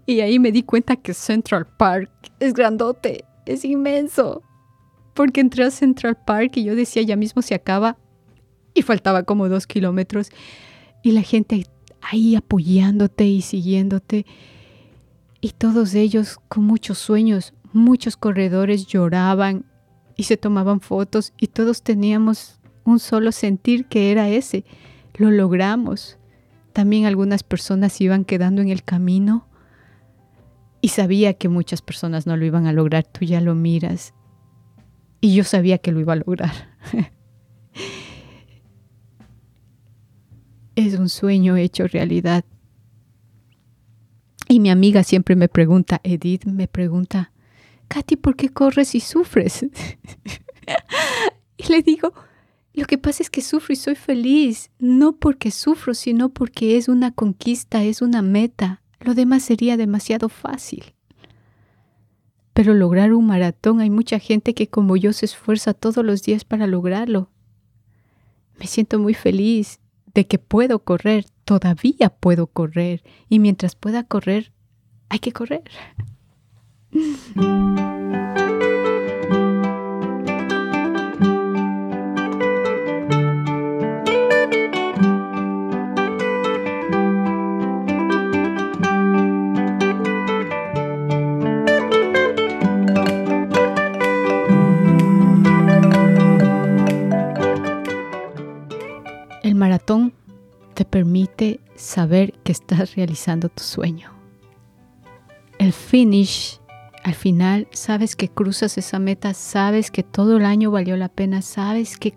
Y 0.06 0.22
ahí 0.22 0.40
me 0.40 0.52
di 0.52 0.64
cuenta 0.64 0.96
que 0.96 1.14
Central 1.14 1.68
Park 1.78 2.10
es 2.40 2.54
grandote, 2.54 3.26
es 3.46 3.66
inmenso 3.66 4.42
porque 5.16 5.42
entré 5.42 5.64
a 5.64 5.72
Central 5.72 6.18
Park 6.24 6.58
y 6.58 6.66
yo 6.66 6.76
decía, 6.76 7.02
ya 7.02 7.16
mismo 7.16 7.42
se 7.42 7.56
acaba, 7.56 7.98
y 8.76 8.84
faltaba 8.84 9.24
como 9.24 9.50
dos 9.50 9.66
kilómetros, 9.66 10.30
y 11.02 11.14
la 11.14 11.22
gente 11.22 11.66
ahí 12.02 12.36
apoyándote 12.36 13.26
y 13.26 13.42
siguiéndote, 13.42 14.26
y 15.42 15.52
todos 15.52 15.96
ellos 15.96 16.38
con 16.50 16.66
muchos 16.66 16.98
sueños, 16.98 17.54
muchos 17.72 18.18
corredores 18.18 18.86
lloraban 18.88 19.66
y 20.18 20.24
se 20.24 20.38
tomaban 20.38 20.82
fotos, 20.82 21.34
y 21.40 21.48
todos 21.48 21.82
teníamos 21.82 22.60
un 22.84 23.00
solo 23.00 23.32
sentir 23.32 23.86
que 23.86 24.12
era 24.12 24.30
ese, 24.30 24.66
lo 25.16 25.32
logramos. 25.32 26.18
También 26.74 27.06
algunas 27.06 27.44
personas 27.44 28.00
iban 28.02 28.26
quedando 28.26 28.62
en 28.62 28.70
el 28.70 28.84
camino. 28.84 29.48
Y 30.82 30.90
sabía 30.90 31.34
que 31.34 31.48
muchas 31.50 31.82
personas 31.82 32.28
no 32.28 32.38
lo 32.38 32.46
iban 32.46 32.68
a 32.68 32.74
lograr, 32.74 33.06
tú 33.06 33.26
ya 33.26 33.42
lo 33.42 33.56
miras 33.56 34.14
y 35.22 35.36
yo 35.36 35.44
sabía 35.44 35.78
que 35.78 35.92
lo 35.92 36.00
iba 36.00 36.14
a 36.14 36.18
lograr. 36.18 36.54
es 40.76 40.94
un 41.00 41.10
sueño 41.10 41.56
hecho 41.58 41.88
realidad. 41.88 42.46
Y 44.48 44.60
mi 44.60 44.70
amiga 44.70 45.04
siempre 45.04 45.36
me 45.36 45.48
pregunta, 45.48 46.00
Edith 46.04 46.46
me 46.46 46.68
pregunta, 46.68 47.32
Katy, 47.88 48.16
¿por 48.18 48.36
qué 48.36 48.50
corres 48.50 48.94
y 48.94 49.00
sufres? 49.00 49.66
y 51.58 51.68
le 51.72 51.82
digo, 51.82 52.14
lo 52.74 52.86
que 52.86 52.98
pasa 52.98 53.24
es 53.24 53.30
que 53.30 53.42
sufro 53.42 53.74
y 53.74 53.78
soy 53.78 53.96
feliz, 53.96 54.70
no 54.80 55.14
porque 55.14 55.50
sufro, 55.50 55.94
sino 55.94 56.30
porque 56.30 56.78
es 56.78 56.88
una 56.88 57.12
conquista, 57.12 57.84
es 57.84 58.02
una 58.02 58.22
meta. 58.22 58.82
Lo 59.00 59.14
demás 59.14 59.44
sería 59.44 59.78
demasiado 59.78 60.30
fácil. 60.30 60.95
Pero 62.56 62.74
lograr 62.74 63.12
un 63.12 63.28
maratón 63.28 63.82
hay 63.82 63.90
mucha 63.90 64.18
gente 64.18 64.54
que 64.54 64.70
como 64.70 64.96
yo 64.96 65.12
se 65.12 65.26
esfuerza 65.26 65.74
todos 65.74 66.06
los 66.06 66.24
días 66.24 66.46
para 66.46 66.68
lograrlo. 66.68 67.30
Me 68.58 68.66
siento 68.66 68.98
muy 68.98 69.14
feliz 69.14 69.82
de 70.14 70.26
que 70.26 70.40
puedo 70.40 70.80
correr, 70.80 71.26
todavía 71.44 72.08
puedo 72.10 72.48
correr, 72.48 73.04
y 73.28 73.40
mientras 73.40 73.76
pueda 73.76 74.04
correr, 74.06 74.54
hay 75.10 75.20
que 75.20 75.34
correr. 75.34 75.64
maratón 99.76 100.14
te 100.74 100.86
permite 100.86 101.60
saber 101.76 102.34
que 102.44 102.54
estás 102.54 102.96
realizando 102.96 103.50
tu 103.50 103.62
sueño. 103.62 104.10
El 105.60 105.74
finish, 105.74 106.62
al 107.04 107.14
final, 107.14 107.68
sabes 107.72 108.16
que 108.16 108.30
cruzas 108.30 108.78
esa 108.78 109.00
meta, 109.00 109.34
sabes 109.34 109.92
que 109.92 110.02
todo 110.02 110.38
el 110.38 110.46
año 110.46 110.72
valió 110.72 110.96
la 110.96 111.10
pena, 111.10 111.42
sabes 111.42 111.98
que 111.98 112.14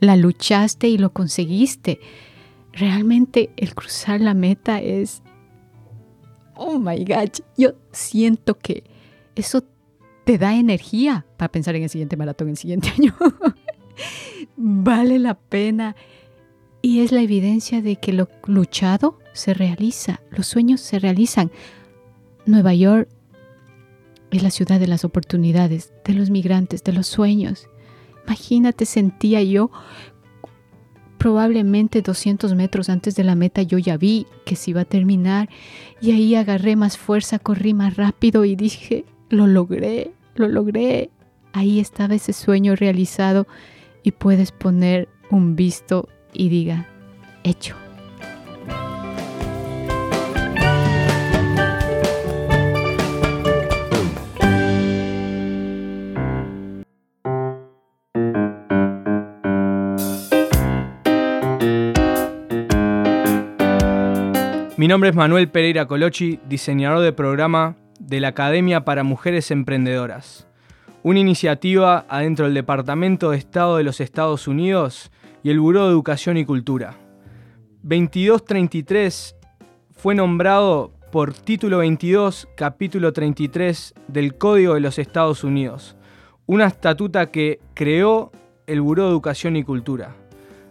la 0.00 0.16
luchaste 0.16 0.88
y 0.88 0.96
lo 0.96 1.12
conseguiste. 1.12 2.00
Realmente 2.72 3.50
el 3.58 3.74
cruzar 3.74 4.22
la 4.22 4.32
meta 4.32 4.80
es, 4.80 5.22
oh 6.56 6.78
my 6.78 7.04
God, 7.04 7.44
yo 7.58 7.74
siento 7.92 8.56
que 8.56 8.84
eso 9.34 9.64
te 10.24 10.38
da 10.38 10.54
energía 10.54 11.26
para 11.36 11.52
pensar 11.52 11.76
en 11.76 11.82
el 11.82 11.90
siguiente 11.90 12.16
maratón, 12.16 12.48
el 12.48 12.56
siguiente 12.56 12.88
año. 12.98 13.14
vale 14.56 15.18
la 15.18 15.34
pena 15.34 15.94
y 16.84 17.00
es 17.00 17.12
la 17.12 17.22
evidencia 17.22 17.80
de 17.80 17.96
que 17.96 18.12
lo 18.12 18.28
luchado 18.44 19.18
se 19.32 19.54
realiza, 19.54 20.20
los 20.30 20.46
sueños 20.46 20.82
se 20.82 20.98
realizan. 20.98 21.50
Nueva 22.44 22.74
York 22.74 23.08
es 24.30 24.42
la 24.42 24.50
ciudad 24.50 24.78
de 24.78 24.86
las 24.86 25.02
oportunidades, 25.02 25.94
de 26.04 26.12
los 26.12 26.28
migrantes, 26.28 26.84
de 26.84 26.92
los 26.92 27.06
sueños. 27.06 27.70
Imagínate, 28.26 28.84
sentía 28.84 29.42
yo, 29.42 29.70
probablemente 31.16 32.02
200 32.02 32.54
metros 32.54 32.90
antes 32.90 33.16
de 33.16 33.24
la 33.24 33.34
meta 33.34 33.62
yo 33.62 33.78
ya 33.78 33.96
vi 33.96 34.26
que 34.44 34.54
se 34.54 34.72
iba 34.72 34.82
a 34.82 34.84
terminar 34.84 35.48
y 36.02 36.12
ahí 36.12 36.34
agarré 36.34 36.76
más 36.76 36.98
fuerza, 36.98 37.38
corrí 37.38 37.72
más 37.72 37.96
rápido 37.96 38.44
y 38.44 38.56
dije, 38.56 39.06
lo 39.30 39.46
logré, 39.46 40.12
lo 40.34 40.48
logré. 40.48 41.08
Ahí 41.54 41.80
estaba 41.80 42.14
ese 42.14 42.34
sueño 42.34 42.76
realizado 42.76 43.46
y 44.02 44.10
puedes 44.10 44.52
poner 44.52 45.08
un 45.30 45.56
visto 45.56 46.10
y 46.34 46.48
diga, 46.48 46.86
hecho. 47.42 47.76
Mi 64.76 64.88
nombre 64.88 65.08
es 65.08 65.16
Manuel 65.16 65.48
Pereira 65.48 65.86
Colochi, 65.86 66.40
diseñador 66.46 67.00
de 67.00 67.12
programa 67.12 67.76
de 68.00 68.20
la 68.20 68.28
Academia 68.28 68.84
para 68.84 69.02
Mujeres 69.02 69.50
Emprendedoras, 69.50 70.46
una 71.02 71.20
iniciativa 71.20 72.04
adentro 72.08 72.44
del 72.44 72.52
Departamento 72.52 73.30
de 73.30 73.38
Estado 73.38 73.78
de 73.78 73.84
los 73.84 74.00
Estados 74.00 74.46
Unidos 74.46 75.10
y 75.44 75.50
el 75.50 75.60
Buró 75.60 75.84
de 75.84 75.90
Educación 75.90 76.38
y 76.38 76.44
Cultura. 76.44 76.96
2233 77.82 79.36
fue 79.92 80.14
nombrado 80.14 80.90
por 81.12 81.34
título 81.34 81.78
22, 81.78 82.48
capítulo 82.56 83.12
33 83.12 83.94
del 84.08 84.36
Código 84.36 84.74
de 84.74 84.80
los 84.80 84.98
Estados 84.98 85.44
Unidos, 85.44 85.96
una 86.46 86.66
estatuta 86.66 87.30
que 87.30 87.60
creó 87.74 88.32
el 88.66 88.80
Buró 88.80 89.04
de 89.04 89.10
Educación 89.10 89.54
y 89.56 89.64
Cultura. 89.64 90.16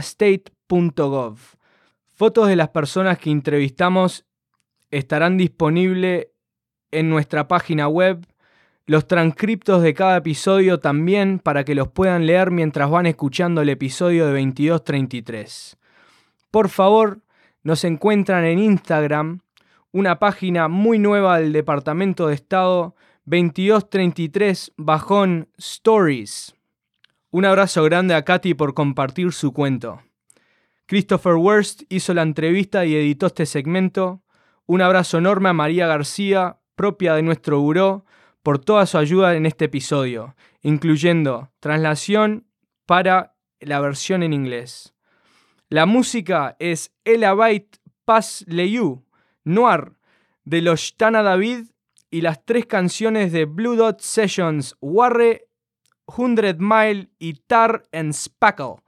state.gov. 0.00 1.38
Fotos 2.12 2.48
de 2.48 2.56
las 2.56 2.68
personas 2.68 3.18
que 3.18 3.30
entrevistamos 3.30 4.26
estarán 4.90 5.38
disponibles 5.38 6.26
en 6.90 7.08
nuestra 7.08 7.48
página 7.48 7.88
web 7.88 8.26
los 8.86 9.06
transcriptos 9.06 9.82
de 9.82 9.94
cada 9.94 10.16
episodio 10.16 10.80
también 10.80 11.38
para 11.38 11.64
que 11.64 11.74
los 11.74 11.88
puedan 11.88 12.26
leer 12.26 12.50
mientras 12.50 12.90
van 12.90 13.06
escuchando 13.06 13.60
el 13.62 13.68
episodio 13.68 14.26
de 14.26 14.32
2233. 14.32 15.76
Por 16.50 16.68
favor, 16.68 17.20
nos 17.62 17.84
encuentran 17.84 18.44
en 18.44 18.58
Instagram, 18.58 19.40
una 19.92 20.18
página 20.18 20.68
muy 20.68 20.98
nueva 20.98 21.38
del 21.38 21.52
Departamento 21.52 22.26
de 22.26 22.34
Estado, 22.34 22.96
2233 23.24 24.72
bajón 24.76 25.48
Stories. 25.56 26.54
Un 27.30 27.44
abrazo 27.44 27.84
grande 27.84 28.14
a 28.14 28.24
Katy 28.24 28.54
por 28.54 28.74
compartir 28.74 29.32
su 29.32 29.52
cuento. 29.52 30.02
Christopher 30.86 31.34
Wurst 31.34 31.82
hizo 31.88 32.12
la 32.12 32.22
entrevista 32.22 32.84
y 32.84 32.96
editó 32.96 33.26
este 33.26 33.46
segmento. 33.46 34.22
Un 34.66 34.82
abrazo 34.82 35.18
enorme 35.18 35.48
a 35.50 35.54
María 35.54 35.86
García, 35.86 36.58
propia 36.74 37.14
de 37.14 37.22
nuestro 37.22 37.60
buró, 37.60 38.04
por 38.42 38.58
toda 38.58 38.86
su 38.86 38.98
ayuda 38.98 39.34
en 39.34 39.46
este 39.46 39.66
episodio, 39.66 40.34
incluyendo 40.62 41.50
traslación 41.60 42.46
para 42.86 43.36
la 43.60 43.80
versión 43.80 44.22
en 44.22 44.32
inglés. 44.32 44.94
La 45.68 45.86
música 45.86 46.56
es 46.58 46.92
El 47.04 47.24
Abait 47.24 47.76
Pas 48.04 48.44
Leyu, 48.48 49.04
Noir, 49.44 49.92
de 50.44 50.60
los 50.60 50.96
Tana 50.96 51.22
David 51.22 51.66
y 52.10 52.20
las 52.20 52.44
tres 52.44 52.66
canciones 52.66 53.32
de 53.32 53.44
Blue 53.44 53.76
Dot 53.76 54.00
Sessions, 54.00 54.76
Warre, 54.80 55.48
Hundred 56.04 56.56
Mile 56.58 57.10
y 57.18 57.34
Tar 57.34 57.84
and 57.92 58.12
Spackle. 58.12 58.82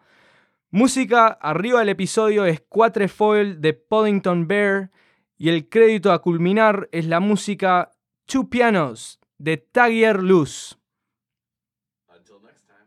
Música 0.70 1.28
arriba 1.28 1.78
del 1.78 1.90
episodio 1.90 2.44
es 2.44 2.60
Quatrefoil 2.68 3.60
de 3.60 3.74
Poddington 3.74 4.48
Bear 4.48 4.90
y 5.38 5.48
el 5.48 5.68
crédito 5.68 6.12
a 6.12 6.20
culminar 6.20 6.88
es 6.90 7.06
la 7.06 7.20
música 7.20 7.92
Two 8.26 8.50
Pianos 8.50 9.20
de 9.44 9.58
Tagier 9.58 10.14
Luz. 10.14 10.74
Until 12.08 12.40
next 12.42 12.66
time. 12.66 12.86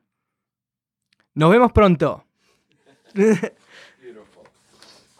Nos 1.35 1.51
vemos 1.51 1.71
pronto. 1.71 2.23
I 3.15 3.51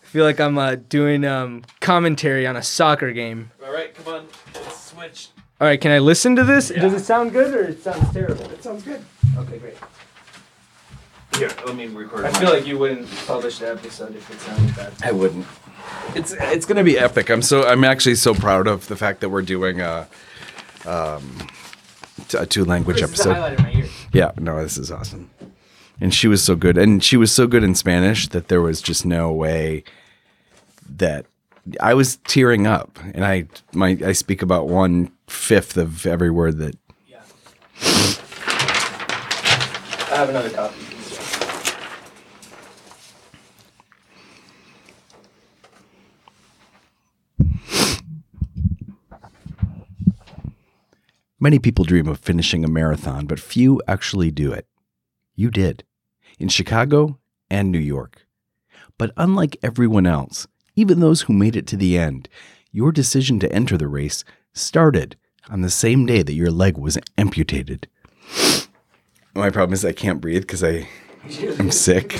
feel 0.02 0.26
like 0.26 0.40
I'm 0.40 0.58
uh, 0.58 0.76
doing 0.76 1.26
um, 1.26 1.64
commentary 1.80 2.48
on 2.48 2.56
a 2.56 2.64
soccer 2.64 3.12
game. 3.12 3.52
All 3.64 3.72
right, 3.72 3.94
come 3.94 4.14
on, 4.14 4.28
let's 4.56 4.92
switch. 4.92 5.30
All 5.62 5.68
right, 5.68 5.80
can 5.80 5.92
I 5.92 6.00
listen 6.00 6.36
to 6.36 6.44
this? 6.44 6.70
Does 6.70 6.94
it 6.94 7.04
sound 7.04 7.34
good 7.34 7.54
or 7.54 7.64
it 7.64 7.84
sounds 7.84 8.12
terrible? 8.14 8.48
That 8.48 8.64
sounds 8.64 8.84
good. 8.84 9.04
Okay, 9.38 9.60
great. 9.60 9.78
Here, 11.38 11.52
let 11.66 11.76
me 11.76 11.88
record. 11.88 12.26
I 12.26 12.32
feel 12.32 12.50
like 12.50 12.66
you 12.66 12.80
wouldn't 12.80 13.10
publish 13.28 13.60
the 13.60 13.70
episode 13.72 14.16
if 14.16 14.30
it 14.32 14.40
sounded 14.40 14.76
bad. 14.76 14.94
I 15.04 15.12
wouldn't. 15.12 15.46
It's 16.16 16.34
it's 16.34 16.66
gonna 16.66 16.84
be 16.84 16.98
epic. 16.98 17.30
I'm 17.30 17.42
so 17.42 17.68
I'm 17.68 17.84
actually 17.84 18.16
so 18.16 18.34
proud 18.34 18.66
of 18.66 18.88
the 18.88 18.96
fact 18.96 19.22
that 19.22 19.30
we're 19.30 19.44
doing 19.44 19.80
a 19.82 20.08
um 20.88 21.48
t- 22.28 22.38
a 22.38 22.46
two 22.46 22.64
language 22.66 23.02
This 23.02 23.12
is 23.12 23.18
the 23.18 23.30
episode. 23.30 23.34
highlight 23.42 23.54
of 23.60 23.64
my 23.66 23.72
year. 23.72 23.86
Yeah, 24.14 24.32
no, 24.40 24.62
this 24.62 24.78
is 24.78 24.92
awesome. 24.92 25.30
And 26.00 26.14
she 26.14 26.28
was 26.28 26.44
so 26.44 26.56
good, 26.56 26.78
and 26.78 27.04
she 27.04 27.18
was 27.18 27.32
so 27.32 27.48
good 27.48 27.64
in 27.64 27.74
Spanish 27.76 28.28
that 28.30 28.48
there 28.50 28.62
was 28.62 28.82
just 28.82 29.06
no 29.06 29.32
way 29.32 29.84
that 30.98 31.26
I 31.82 31.94
was 31.96 32.18
tearing 32.18 32.68
up. 32.68 32.98
And 33.14 33.26
I 33.26 33.46
my 33.74 33.98
I 34.06 34.12
speak 34.14 34.42
about 34.42 34.68
one 34.68 35.12
fifth 35.28 35.76
of 35.78 36.06
every 36.06 36.30
word 36.32 36.58
that 36.60 36.76
Yeah. 37.08 37.22
I 40.10 40.16
have 40.16 40.30
another 40.30 40.50
copy. 40.50 40.76
Many 51.40 51.60
people 51.60 51.86
dream 51.86 52.08
of 52.08 52.18
finishing 52.20 52.66
a 52.66 52.68
marathon, 52.68 53.28
but 53.28 53.40
few 53.40 53.80
actually 53.88 54.32
do 54.32 54.52
it. 54.52 54.66
You 55.36 55.52
did, 55.52 55.84
in 56.40 56.50
Chicago 56.50 57.20
and 57.48 57.72
New 57.72 57.78
York. 57.78 58.26
But 58.98 59.12
unlike 59.18 59.56
everyone 59.62 60.08
else, 60.08 60.48
even 60.76 61.00
those 61.00 61.22
who 61.22 61.34
made 61.34 61.56
it 61.56 61.68
to 61.68 61.78
the 61.78 61.96
end, 61.96 62.28
your 62.72 62.92
decision 62.92 63.40
to 63.40 63.52
enter 63.52 63.78
the 63.78 63.88
race 63.88 64.24
started 64.54 65.16
on 65.48 65.62
the 65.62 65.70
same 65.70 66.08
day 66.08 66.24
that 66.24 66.34
your 66.34 66.50
leg 66.50 66.76
was 66.76 66.98
amputated. 67.20 67.88
My 69.36 69.52
problem 69.52 69.74
is 69.74 69.86
I 69.86 69.92
can't 69.92 70.20
breathe 70.20 70.42
because 70.42 70.64
I 70.64 70.88
am 71.60 71.70
sick. 71.70 72.20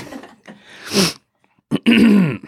Many 1.86 2.40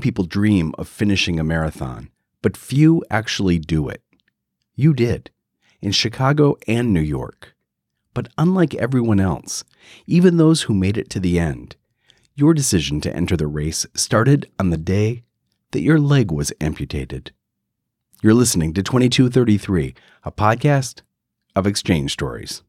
people 0.00 0.24
dream 0.24 0.74
of 0.76 0.88
finishing 0.88 1.38
a 1.38 1.44
marathon, 1.44 2.10
but 2.42 2.56
few 2.56 3.04
actually 3.08 3.60
do 3.60 3.88
it. 3.88 4.02
You 4.76 4.92
did, 4.92 5.30
in 5.80 5.92
Chicago 5.92 6.56
and 6.68 6.92
New 6.92 7.00
York. 7.00 7.54
But 8.12 8.28
unlike 8.36 8.74
everyone 8.74 9.20
else, 9.20 9.64
even 10.06 10.36
those 10.36 10.62
who 10.62 10.74
made 10.74 10.98
it 10.98 11.08
to 11.10 11.20
the 11.20 11.38
end, 11.38 11.76
your 12.34 12.52
decision 12.52 13.00
to 13.00 13.16
enter 13.16 13.36
the 13.36 13.46
race 13.46 13.86
started 13.94 14.50
on 14.60 14.68
the 14.68 14.76
day 14.76 15.22
that 15.70 15.80
your 15.80 15.98
leg 15.98 16.30
was 16.30 16.52
amputated. 16.60 17.32
You're 18.22 18.34
listening 18.34 18.74
to 18.74 18.82
2233, 18.82 19.94
a 20.24 20.30
podcast 20.30 21.00
of 21.54 21.66
exchange 21.66 22.12
stories. 22.12 22.62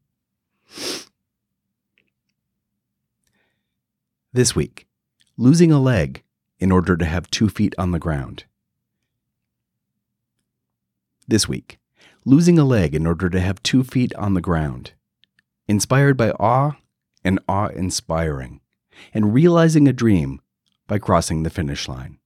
This 4.32 4.56
week, 4.56 4.88
losing 5.36 5.72
a 5.72 5.80
leg 5.80 6.24
in 6.60 6.72
order 6.72 6.96
to 6.96 7.06
have 7.06 7.30
two 7.30 7.50
feet 7.50 7.76
on 7.78 7.92
the 7.92 8.00
ground. 8.00 8.46
This 11.28 11.48
week, 11.48 11.80
losing 12.28 12.60
a 12.60 12.66
leg 12.66 12.94
in 12.94 13.08
order 13.08 13.30
to 13.30 13.40
have 13.40 13.64
two 13.64 13.86
feet 13.86 14.14
on 14.16 14.34
the 14.34 14.42
ground. 14.42 14.92
Inspired 15.70 16.18
by 16.18 16.32
awe 16.32 16.74
and 17.24 17.40
awe 17.48 17.68
inspiring, 17.68 18.60
and 19.14 19.34
realizing 19.34 19.88
a 19.88 19.94
dream 19.94 20.42
by 20.88 21.00
crossing 21.00 21.44
the 21.44 21.50
finish 21.50 21.88
line. 21.88 22.18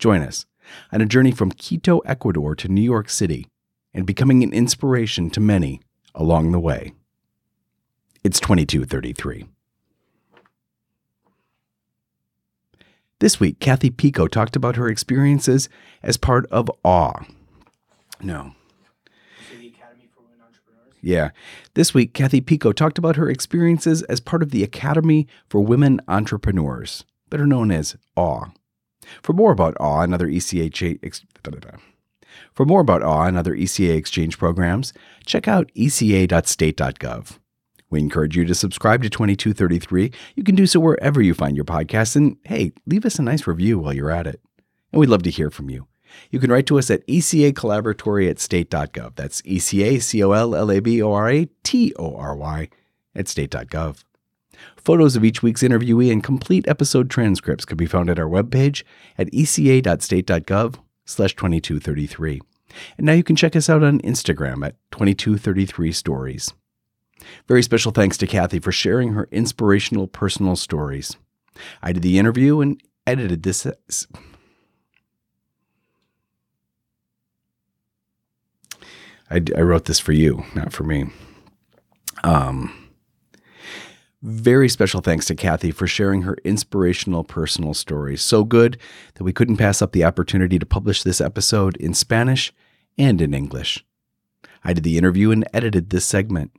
Join 0.00 0.20
us 0.22 0.46
on 0.90 1.00
a 1.00 1.06
journey 1.06 1.30
from 1.30 1.52
Quito, 1.52 2.00
Ecuador 2.00 2.56
to 2.56 2.68
New 2.68 2.82
York 2.82 3.08
City 3.08 3.46
and 3.94 4.04
becoming 4.04 4.42
an 4.42 4.52
inspiration 4.52 5.30
to 5.30 5.40
many 5.40 5.80
along 6.12 6.50
the 6.50 6.60
way. 6.60 6.92
It's 8.24 8.40
2233. 8.40 9.46
This 13.20 13.38
week, 13.38 13.60
Kathy 13.60 13.90
Pico 13.90 14.26
talked 14.26 14.56
about 14.56 14.76
her 14.76 14.88
experiences 14.88 15.68
as 16.02 16.16
part 16.16 16.46
of 16.50 16.68
AWE. 16.84 17.26
No. 18.22 18.54
Yeah. 21.02 21.30
This 21.74 21.94
week, 21.94 22.14
Kathy 22.14 22.40
Pico 22.40 22.72
talked 22.72 22.98
about 22.98 23.16
her 23.16 23.28
experiences 23.28 24.02
as 24.04 24.20
part 24.20 24.42
of 24.42 24.50
the 24.50 24.62
Academy 24.62 25.26
for 25.48 25.60
Women 25.60 26.00
Entrepreneurs, 26.08 27.04
better 27.30 27.46
known 27.46 27.70
as 27.70 27.96
AWE. 28.16 28.52
For 29.22 29.32
more 29.32 29.52
about 29.52 29.76
AWE 29.80 30.02
and 30.02 30.14
other 30.14 30.28
ECA 30.28 30.98
ex-. 31.02 31.24
For 32.52 32.64
more 32.64 32.80
about 32.80 33.02
AWE 33.02 33.28
and 33.28 33.36
other 33.36 33.56
ECA 33.56 33.96
exchange 33.96 34.38
programs, 34.38 34.92
check 35.24 35.48
out 35.48 35.70
eca.state.gov. 35.74 37.38
We 37.90 37.98
encourage 37.98 38.36
you 38.36 38.44
to 38.44 38.54
subscribe 38.54 39.02
to 39.02 39.10
2233. 39.10 40.12
You 40.36 40.44
can 40.44 40.54
do 40.54 40.66
so 40.66 40.78
wherever 40.78 41.20
you 41.20 41.34
find 41.34 41.56
your 41.56 41.64
podcasts. 41.64 42.14
And 42.14 42.36
hey, 42.44 42.72
leave 42.86 43.04
us 43.04 43.18
a 43.18 43.22
nice 43.22 43.46
review 43.46 43.80
while 43.80 43.92
you're 43.92 44.12
at 44.12 44.28
it. 44.28 44.40
And 44.92 45.00
we'd 45.00 45.08
love 45.08 45.24
to 45.24 45.30
hear 45.30 45.50
from 45.50 45.70
you. 45.70 45.86
You 46.30 46.38
can 46.40 46.50
write 46.50 46.66
to 46.66 46.78
us 46.78 46.90
at 46.90 47.06
ECA 47.06 47.52
Collaboratory 47.52 48.28
at 48.28 48.38
state.gov. 48.38 49.16
That's 49.16 49.42
ECA 49.42 50.00
C 50.02 50.22
O 50.22 50.32
L 50.32 50.54
L 50.54 50.70
A 50.70 50.80
B 50.80 51.02
O 51.02 51.12
R 51.12 51.30
A 51.30 51.48
T 51.62 51.92
O 51.98 52.16
R 52.16 52.36
Y 52.36 52.68
at 53.14 53.28
state.gov. 53.28 54.04
Photos 54.76 55.16
of 55.16 55.24
each 55.24 55.42
week's 55.42 55.62
interviewee 55.62 56.12
and 56.12 56.22
complete 56.22 56.68
episode 56.68 57.10
transcripts 57.10 57.64
can 57.64 57.76
be 57.76 57.86
found 57.86 58.10
at 58.10 58.18
our 58.18 58.28
webpage 58.28 58.82
at 59.16 59.32
eca.state.gov 59.32 60.76
slash 61.04 61.34
2233. 61.34 62.40
And 62.96 63.06
now 63.06 63.12
you 63.12 63.24
can 63.24 63.36
check 63.36 63.56
us 63.56 63.68
out 63.68 63.82
on 63.82 64.00
Instagram 64.00 64.64
at 64.64 64.76
2233 64.92 65.92
Stories. 65.92 66.52
Very 67.48 67.62
special 67.62 67.92
thanks 67.92 68.16
to 68.18 68.26
Kathy 68.26 68.58
for 68.58 68.72
sharing 68.72 69.12
her 69.12 69.28
inspirational 69.30 70.06
personal 70.06 70.56
stories. 70.56 71.16
I 71.82 71.92
did 71.92 72.02
the 72.02 72.18
interview 72.18 72.60
and 72.60 72.80
edited 73.06 73.42
this. 73.42 73.66
I, 79.30 79.42
I 79.56 79.60
wrote 79.60 79.84
this 79.84 80.00
for 80.00 80.12
you, 80.12 80.44
not 80.54 80.72
for 80.72 80.82
me. 80.82 81.06
Um, 82.24 82.90
very 84.22 84.68
special 84.68 85.00
thanks 85.00 85.26
to 85.26 85.34
Kathy 85.34 85.70
for 85.70 85.86
sharing 85.86 86.22
her 86.22 86.36
inspirational 86.44 87.24
personal 87.24 87.72
story. 87.72 88.16
So 88.16 88.44
good 88.44 88.78
that 89.14 89.24
we 89.24 89.32
couldn't 89.32 89.56
pass 89.56 89.80
up 89.80 89.92
the 89.92 90.04
opportunity 90.04 90.58
to 90.58 90.66
publish 90.66 91.02
this 91.02 91.20
episode 91.20 91.76
in 91.76 91.94
Spanish 91.94 92.52
and 92.98 93.22
in 93.22 93.32
English. 93.32 93.84
I 94.62 94.74
did 94.74 94.84
the 94.84 94.98
interview 94.98 95.30
and 95.30 95.48
edited 95.54 95.88
this 95.88 96.04
segment. 96.04 96.50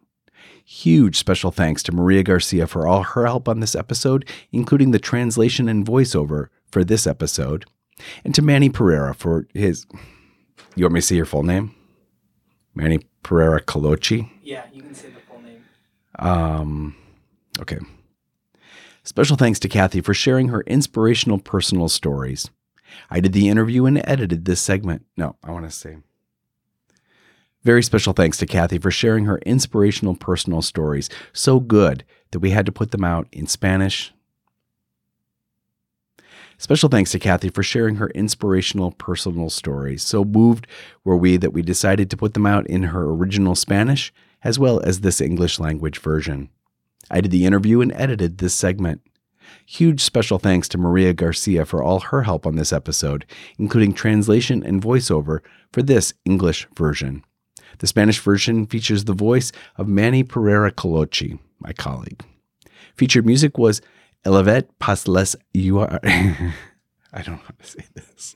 Huge 0.65 1.17
special 1.17 1.51
thanks 1.51 1.83
to 1.83 1.91
Maria 1.91 2.23
Garcia 2.23 2.65
for 2.65 2.87
all 2.87 3.03
her 3.03 3.25
help 3.25 3.47
on 3.47 3.59
this 3.59 3.75
episode, 3.75 4.27
including 4.51 4.91
the 4.91 4.99
translation 4.99 5.67
and 5.67 5.85
voiceover 5.85 6.47
for 6.71 6.83
this 6.83 7.05
episode, 7.05 7.65
and 8.23 8.33
to 8.33 8.41
Manny 8.41 8.69
Pereira 8.69 9.13
for 9.13 9.47
his. 9.53 9.85
You 10.75 10.85
want 10.85 10.93
me 10.93 11.01
to 11.01 11.05
say 11.05 11.15
your 11.15 11.25
full 11.25 11.43
name? 11.43 11.75
Manny 12.75 12.99
Pereira 13.23 13.61
Colochi? 13.61 14.31
Yeah, 14.41 14.65
you 14.73 14.81
can 14.81 14.93
say 14.93 15.09
the 15.09 15.19
full 15.19 15.41
name. 15.41 15.63
Um, 16.17 16.95
okay. 17.59 17.79
Special 19.03 19.35
thanks 19.35 19.59
to 19.59 19.67
Kathy 19.67 20.01
for 20.01 20.13
sharing 20.13 20.49
her 20.49 20.61
inspirational 20.61 21.39
personal 21.39 21.89
stories. 21.89 22.49
I 23.09 23.19
did 23.19 23.33
the 23.33 23.49
interview 23.49 23.85
and 23.85 24.01
edited 24.05 24.45
this 24.45 24.61
segment. 24.61 25.05
No, 25.17 25.35
I 25.43 25.51
want 25.51 25.65
to 25.65 25.71
say. 25.71 25.97
Very 27.63 27.83
special 27.83 28.13
thanks 28.13 28.37
to 28.37 28.45
Kathy 28.45 28.79
for 28.79 28.91
sharing 28.91 29.25
her 29.25 29.37
inspirational 29.39 30.15
personal 30.15 30.61
stories. 30.61 31.09
So 31.31 31.59
good 31.59 32.03
that 32.31 32.39
we 32.39 32.51
had 32.51 32.65
to 32.65 32.71
put 32.71 32.91
them 32.91 33.03
out 33.03 33.27
in 33.31 33.47
Spanish. 33.47 34.13
Special 36.61 36.89
thanks 36.89 37.09
to 37.09 37.17
Kathy 37.17 37.49
for 37.49 37.63
sharing 37.63 37.95
her 37.95 38.11
inspirational 38.11 38.91
personal 38.91 39.49
stories. 39.49 40.03
So 40.03 40.23
moved 40.23 40.67
were 41.03 41.17
we 41.17 41.35
that 41.37 41.53
we 41.53 41.63
decided 41.63 42.11
to 42.11 42.17
put 42.17 42.35
them 42.35 42.45
out 42.45 42.67
in 42.67 42.83
her 42.83 43.09
original 43.09 43.55
Spanish 43.55 44.13
as 44.43 44.59
well 44.59 44.79
as 44.81 44.99
this 44.99 45.19
English 45.19 45.59
language 45.59 45.97
version. 45.97 46.51
I 47.09 47.19
did 47.19 47.31
the 47.31 47.47
interview 47.47 47.81
and 47.81 47.91
edited 47.93 48.37
this 48.37 48.53
segment. 48.53 49.01
Huge 49.65 50.01
special 50.01 50.37
thanks 50.37 50.67
to 50.67 50.77
Maria 50.77 51.13
Garcia 51.13 51.65
for 51.65 51.81
all 51.81 51.99
her 51.99 52.21
help 52.21 52.45
on 52.45 52.57
this 52.57 52.71
episode, 52.71 53.25
including 53.57 53.91
translation 53.91 54.63
and 54.63 54.83
voiceover 54.83 55.39
for 55.73 55.81
this 55.81 56.13
English 56.25 56.67
version. 56.77 57.23
The 57.79 57.87
Spanish 57.87 58.19
version 58.19 58.67
features 58.67 59.05
the 59.05 59.13
voice 59.13 59.51
of 59.77 59.87
Manny 59.87 60.21
Pereira 60.21 60.71
Colochi, 60.71 61.39
my 61.59 61.73
colleague. 61.73 62.23
Featured 62.95 63.25
music 63.25 63.57
was 63.57 63.81
Elevet 64.25 64.67
Pasles 64.79 65.35
You 65.53 65.79
Are. 65.79 65.99
I 66.03 67.21
don't 67.21 67.35
know 67.35 67.41
how 67.43 67.55
to 67.59 67.65
say 67.67 67.85
this. 67.93 68.35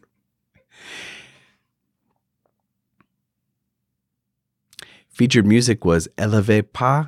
Featured 5.09 5.45
music 5.45 5.86
was 5.86 6.07
Eleve 6.17 6.73
Pas 6.73 7.07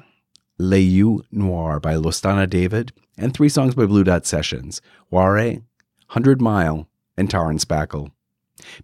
Le 0.58 0.78
You 0.78 1.24
Noir 1.32 1.80
by 1.80 1.96
Lostana 1.96 2.50
David, 2.50 2.94
and 3.18 3.34
three 3.34 3.50
songs 3.50 3.76
by 3.76 3.86
Blue 3.86 4.04
Dot 4.04 4.26
Sessions 4.26 4.82
Ware, 5.10 5.58
Hundred 6.08 6.42
Mile, 6.42 6.88
and 7.18 7.30
Taran 7.30 7.60
Spackle. 7.60 8.12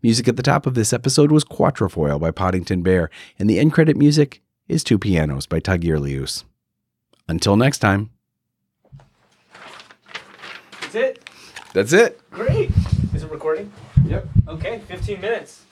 Music 0.01 0.27
at 0.27 0.35
the 0.35 0.43
top 0.43 0.65
of 0.65 0.73
this 0.75 0.93
episode 0.93 1.31
was 1.31 1.43
Quatrefoil 1.43 2.19
by 2.19 2.31
Poddington 2.31 2.83
Bear, 2.83 3.09
and 3.39 3.49
the 3.49 3.59
end 3.59 3.73
credit 3.73 3.95
music 3.95 4.41
is 4.67 4.83
Two 4.83 4.99
Pianos 4.99 5.45
by 5.45 5.59
Tug 5.59 5.81
Earlius. 5.81 6.43
Until 7.27 7.55
next 7.55 7.79
time, 7.79 8.11
that's 10.93 11.09
it? 11.09 11.29
That's 11.73 11.91
it. 11.93 12.21
Great. 12.29 12.69
Is 13.15 13.23
it 13.23 13.31
recording? 13.31 13.73
Yep. 14.05 14.27
Okay, 14.47 14.79
15 14.87 15.21
minutes. 15.21 15.63